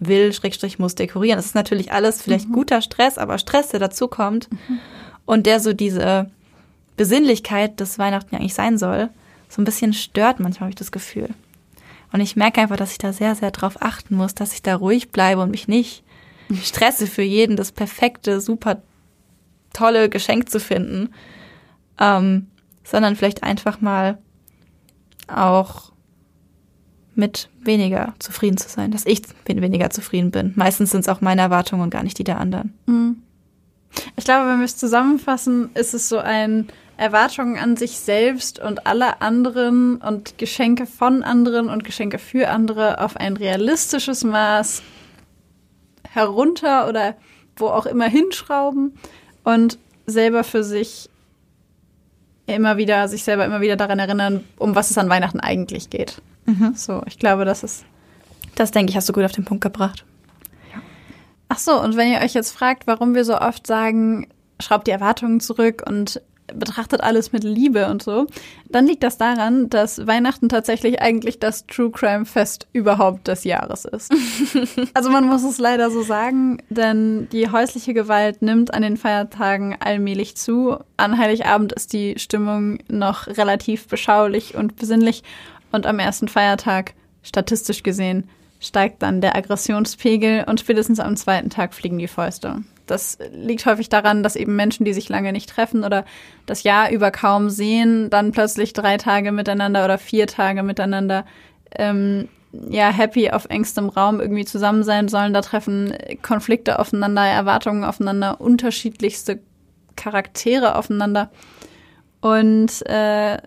[0.00, 1.36] will, Schrägstrich muss dekorieren.
[1.36, 2.54] Das ist natürlich alles vielleicht mhm.
[2.54, 4.80] guter Stress, aber Stress, der dazu kommt mhm.
[5.26, 6.30] und der so diese
[6.96, 9.10] Besinnlichkeit des Weihnachten ja eigentlich sein soll,
[9.48, 11.28] so ein bisschen stört manchmal, habe ich das Gefühl.
[12.12, 14.74] Und ich merke einfach, dass ich da sehr, sehr drauf achten muss, dass ich da
[14.74, 16.02] ruhig bleibe und mich nicht
[16.62, 18.82] stresse für jeden, das perfekte, super
[19.72, 21.10] tolle Geschenk zu finden,
[22.00, 22.48] ähm,
[22.82, 24.18] sondern vielleicht einfach mal
[25.28, 25.89] auch
[27.20, 30.52] mit weniger zufrieden zu sein, dass ich weniger zufrieden bin.
[30.56, 32.74] Meistens sind es auch meine Erwartungen und gar nicht die der anderen.
[32.86, 33.22] Mhm.
[34.16, 38.86] Ich glaube, wenn wir es zusammenfassen, ist es so ein Erwartungen an sich selbst und
[38.86, 44.82] alle anderen und Geschenke von anderen und Geschenke für andere auf ein realistisches Maß
[46.08, 47.14] herunter oder
[47.56, 48.94] wo auch immer hinschrauben
[49.44, 51.08] und selber für sich
[52.46, 56.20] immer wieder, sich selber immer wieder daran erinnern, um was es an Weihnachten eigentlich geht.
[56.50, 56.74] Mhm.
[56.74, 57.84] So, ich glaube, das ist.
[58.56, 60.04] Das denke ich, hast du gut auf den Punkt gebracht.
[60.72, 60.80] Ja.
[61.48, 64.26] Ach so, und wenn ihr euch jetzt fragt, warum wir so oft sagen,
[64.60, 66.20] schraubt die Erwartungen zurück und
[66.58, 68.26] betrachtet alles mit Liebe und so,
[68.68, 73.84] dann liegt das daran, dass Weihnachten tatsächlich eigentlich das True Crime Fest überhaupt des Jahres
[73.84, 74.12] ist.
[74.94, 79.76] also man muss es leider so sagen, denn die häusliche Gewalt nimmt an den Feiertagen
[79.78, 80.78] allmählich zu.
[80.96, 85.22] An Heiligabend ist die Stimmung noch relativ beschaulich und besinnlich
[85.72, 88.28] und am ersten Feiertag, statistisch gesehen,
[88.60, 92.62] steigt dann der Aggressionspegel und spätestens am zweiten Tag fliegen die Fäuste.
[92.86, 96.04] Das liegt häufig daran, dass eben Menschen, die sich lange nicht treffen oder
[96.46, 101.24] das Jahr über kaum sehen, dann plötzlich drei Tage miteinander oder vier Tage miteinander
[101.76, 105.32] ähm, ja happy auf engstem Raum irgendwie zusammen sein sollen.
[105.32, 109.40] Da treffen Konflikte aufeinander, Erwartungen aufeinander, unterschiedlichste
[109.96, 111.30] Charaktere aufeinander.
[112.20, 113.38] Und äh,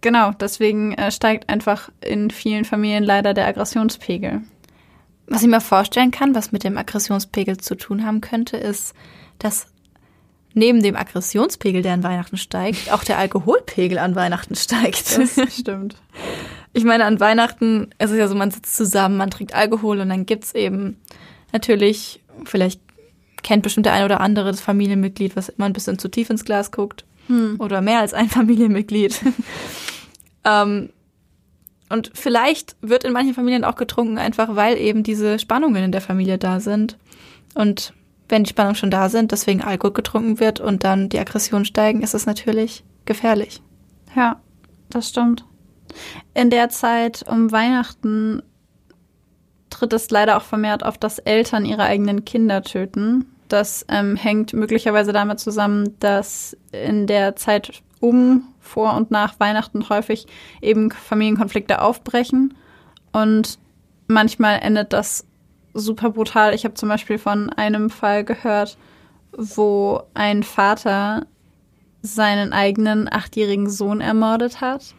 [0.00, 4.42] Genau, deswegen äh, steigt einfach in vielen Familien leider der Aggressionspegel.
[5.26, 8.94] Was ich mir vorstellen kann, was mit dem Aggressionspegel zu tun haben könnte, ist,
[9.38, 9.66] dass
[10.54, 15.18] neben dem Aggressionspegel, der an Weihnachten steigt, auch der Alkoholpegel an Weihnachten steigt.
[15.18, 15.96] Das stimmt.
[16.72, 20.08] Ich meine, an Weihnachten ist es ja so, man sitzt zusammen, man trinkt Alkohol und
[20.08, 20.96] dann gibt's eben
[21.52, 22.80] natürlich, vielleicht
[23.42, 26.44] kennt bestimmt der eine oder andere das Familienmitglied, was immer ein bisschen zu tief ins
[26.44, 27.04] Glas guckt.
[27.28, 27.56] Hm.
[27.58, 29.20] Oder mehr als ein Familienmitglied.
[30.44, 30.90] ähm,
[31.88, 36.00] und vielleicht wird in manchen Familien auch getrunken, einfach weil eben diese Spannungen in der
[36.00, 36.98] Familie da sind.
[37.54, 37.94] Und
[38.28, 42.02] wenn die Spannungen schon da sind, deswegen Alkohol getrunken wird und dann die Aggressionen steigen,
[42.02, 43.62] ist es natürlich gefährlich.
[44.14, 44.40] Ja,
[44.90, 45.44] das stimmt.
[46.34, 48.42] In der Zeit um Weihnachten
[49.70, 53.26] tritt es leider auch vermehrt auf, dass Eltern ihre eigenen Kinder töten.
[53.48, 59.88] Das ähm, hängt möglicherweise damit zusammen, dass in der Zeit um, vor und nach Weihnachten
[59.88, 60.26] häufig
[60.60, 62.54] eben Familienkonflikte aufbrechen.
[63.12, 63.58] Und
[64.06, 65.26] manchmal endet das
[65.74, 66.54] super brutal.
[66.54, 68.76] Ich habe zum Beispiel von einem Fall gehört,
[69.32, 71.26] wo ein Vater
[72.02, 74.94] seinen eigenen achtjährigen Sohn ermordet hat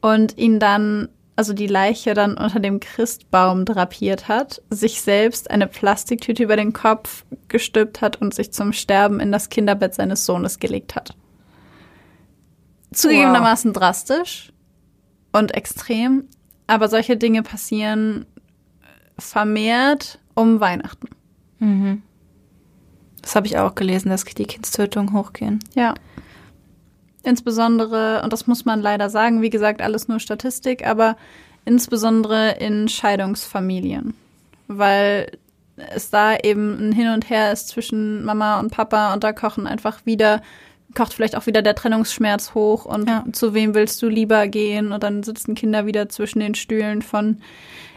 [0.00, 1.08] und ihn dann
[1.40, 6.74] also die Leiche dann unter dem Christbaum drapiert hat, sich selbst eine Plastiktüte über den
[6.74, 11.16] Kopf gestülpt hat und sich zum Sterben in das Kinderbett seines Sohnes gelegt hat.
[12.92, 13.80] Zugegebenermaßen wow.
[13.80, 14.52] drastisch
[15.32, 16.24] und extrem,
[16.66, 18.26] aber solche Dinge passieren
[19.18, 21.08] vermehrt um Weihnachten.
[21.58, 22.02] Mhm.
[23.22, 25.60] Das habe ich auch gelesen, dass die Kindstötungen hochgehen.
[25.74, 25.94] Ja.
[27.22, 31.16] Insbesondere, und das muss man leider sagen, wie gesagt, alles nur Statistik, aber
[31.64, 34.14] insbesondere in Scheidungsfamilien,
[34.68, 35.30] weil
[35.94, 39.66] es da eben ein Hin und Her ist zwischen Mama und Papa und da kochen
[39.66, 40.42] einfach wieder,
[40.94, 43.24] kocht vielleicht auch wieder der Trennungsschmerz hoch und Ja.
[43.32, 47.38] zu wem willst du lieber gehen und dann sitzen Kinder wieder zwischen den Stühlen von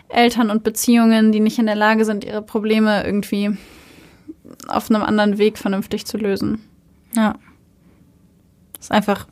[0.09, 3.57] Eltern und Beziehungen, die nicht in der Lage sind, ihre Probleme irgendwie
[4.67, 6.61] auf einem anderen Weg vernünftig zu lösen.
[7.15, 7.35] Ja.
[8.83, 9.27] Das ist einfach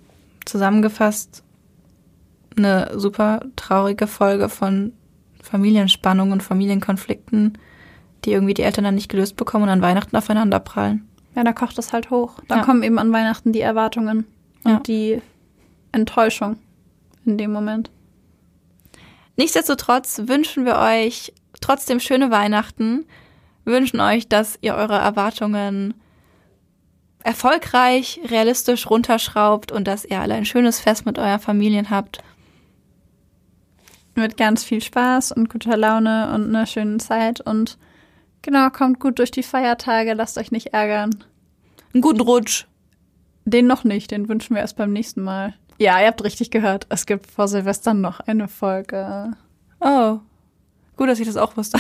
[0.46, 1.44] zusammengefasst
[2.56, 4.94] eine super traurige Folge von
[5.44, 7.58] Familienspannung und Familienkonflikten,
[8.24, 11.06] die irgendwie die Eltern dann nicht gelöst bekommen und an Weihnachten aufeinander prallen.
[11.36, 12.36] Ja, da kocht es halt hoch.
[12.48, 12.64] Da Ja.
[12.64, 14.26] kommen eben an Weihnachten die Erwartungen
[14.64, 14.80] und Ja.
[14.80, 15.22] die
[15.92, 16.58] Enttäuschung
[17.26, 17.92] in dem Moment.
[19.36, 23.04] Nichtsdestotrotz wünschen wir euch trotzdem schöne Weihnachten,
[23.66, 25.94] wünschen euch, dass ihr eure Erwartungen
[27.24, 32.20] erfolgreich, realistisch runterschraubt und dass ihr alle ein schönes Fest mit euren Familien habt.
[34.16, 37.78] Mit ganz viel Spaß und guter Laune und einer schönen Zeit und
[38.42, 41.24] genau, kommt gut durch die Feiertage, lasst euch nicht ärgern.
[41.94, 42.66] Einen guten Rutsch.
[43.46, 45.56] Den noch nicht, den wünschen wir erst beim nächsten Mal.
[45.78, 49.32] Ja, ihr habt richtig gehört, es gibt vor Silvester noch eine Folge.
[49.80, 50.20] Oh.
[50.96, 51.80] Gut, dass ich das auch wusste.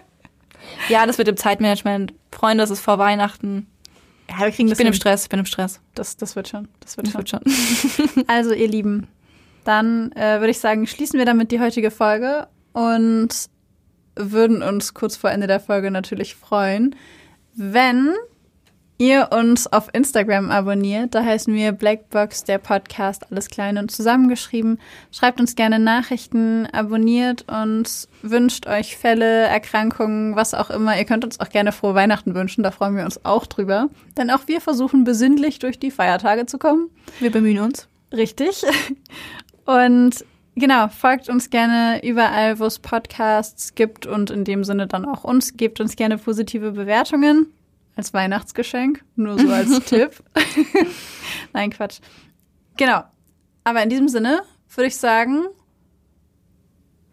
[0.88, 2.14] ja, das mit dem Zeitmanagement.
[2.32, 3.66] Freunde, es ist vor Weihnachten.
[4.26, 5.00] Wir kriegen Ich bin im hin.
[5.00, 5.80] Stress, ich bin im Stress.
[5.94, 6.68] Das, das wird schon.
[6.80, 7.40] Das wird Das schon.
[7.44, 8.24] wird schon.
[8.26, 9.06] Also, ihr Lieben,
[9.64, 13.28] dann äh, würde ich sagen, schließen wir damit die heutige Folge und
[14.16, 16.94] würden uns kurz vor Ende der Folge natürlich freuen,
[17.54, 18.12] wenn
[18.98, 21.14] ihr uns auf Instagram abonniert.
[21.14, 24.78] Da heißen wir Blackbox, der Podcast, alles klein und zusammengeschrieben.
[25.10, 30.96] Schreibt uns gerne Nachrichten, abonniert uns, wünscht euch Fälle, Erkrankungen, was auch immer.
[30.96, 33.88] Ihr könnt uns auch gerne frohe Weihnachten wünschen, da freuen wir uns auch drüber.
[34.16, 36.88] Denn auch wir versuchen besinnlich durch die Feiertage zu kommen.
[37.20, 37.88] Wir bemühen uns.
[38.12, 38.62] Richtig.
[39.64, 40.24] Und
[40.54, 45.24] genau, folgt uns gerne überall, wo es Podcasts gibt und in dem Sinne dann auch
[45.24, 45.56] uns.
[45.56, 47.48] Gebt uns gerne positive Bewertungen
[47.96, 50.22] als Weihnachtsgeschenk, nur so als Tipp.
[51.52, 52.00] Nein, Quatsch.
[52.76, 53.04] Genau.
[53.64, 54.42] Aber in diesem Sinne
[54.74, 55.46] würde ich sagen,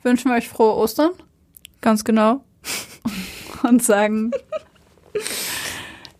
[0.04, 1.12] wünschen wir euch frohe Ostern.
[1.82, 2.44] Ganz genau.
[3.64, 4.32] Und sagen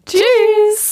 [0.06, 0.91] Tschüss.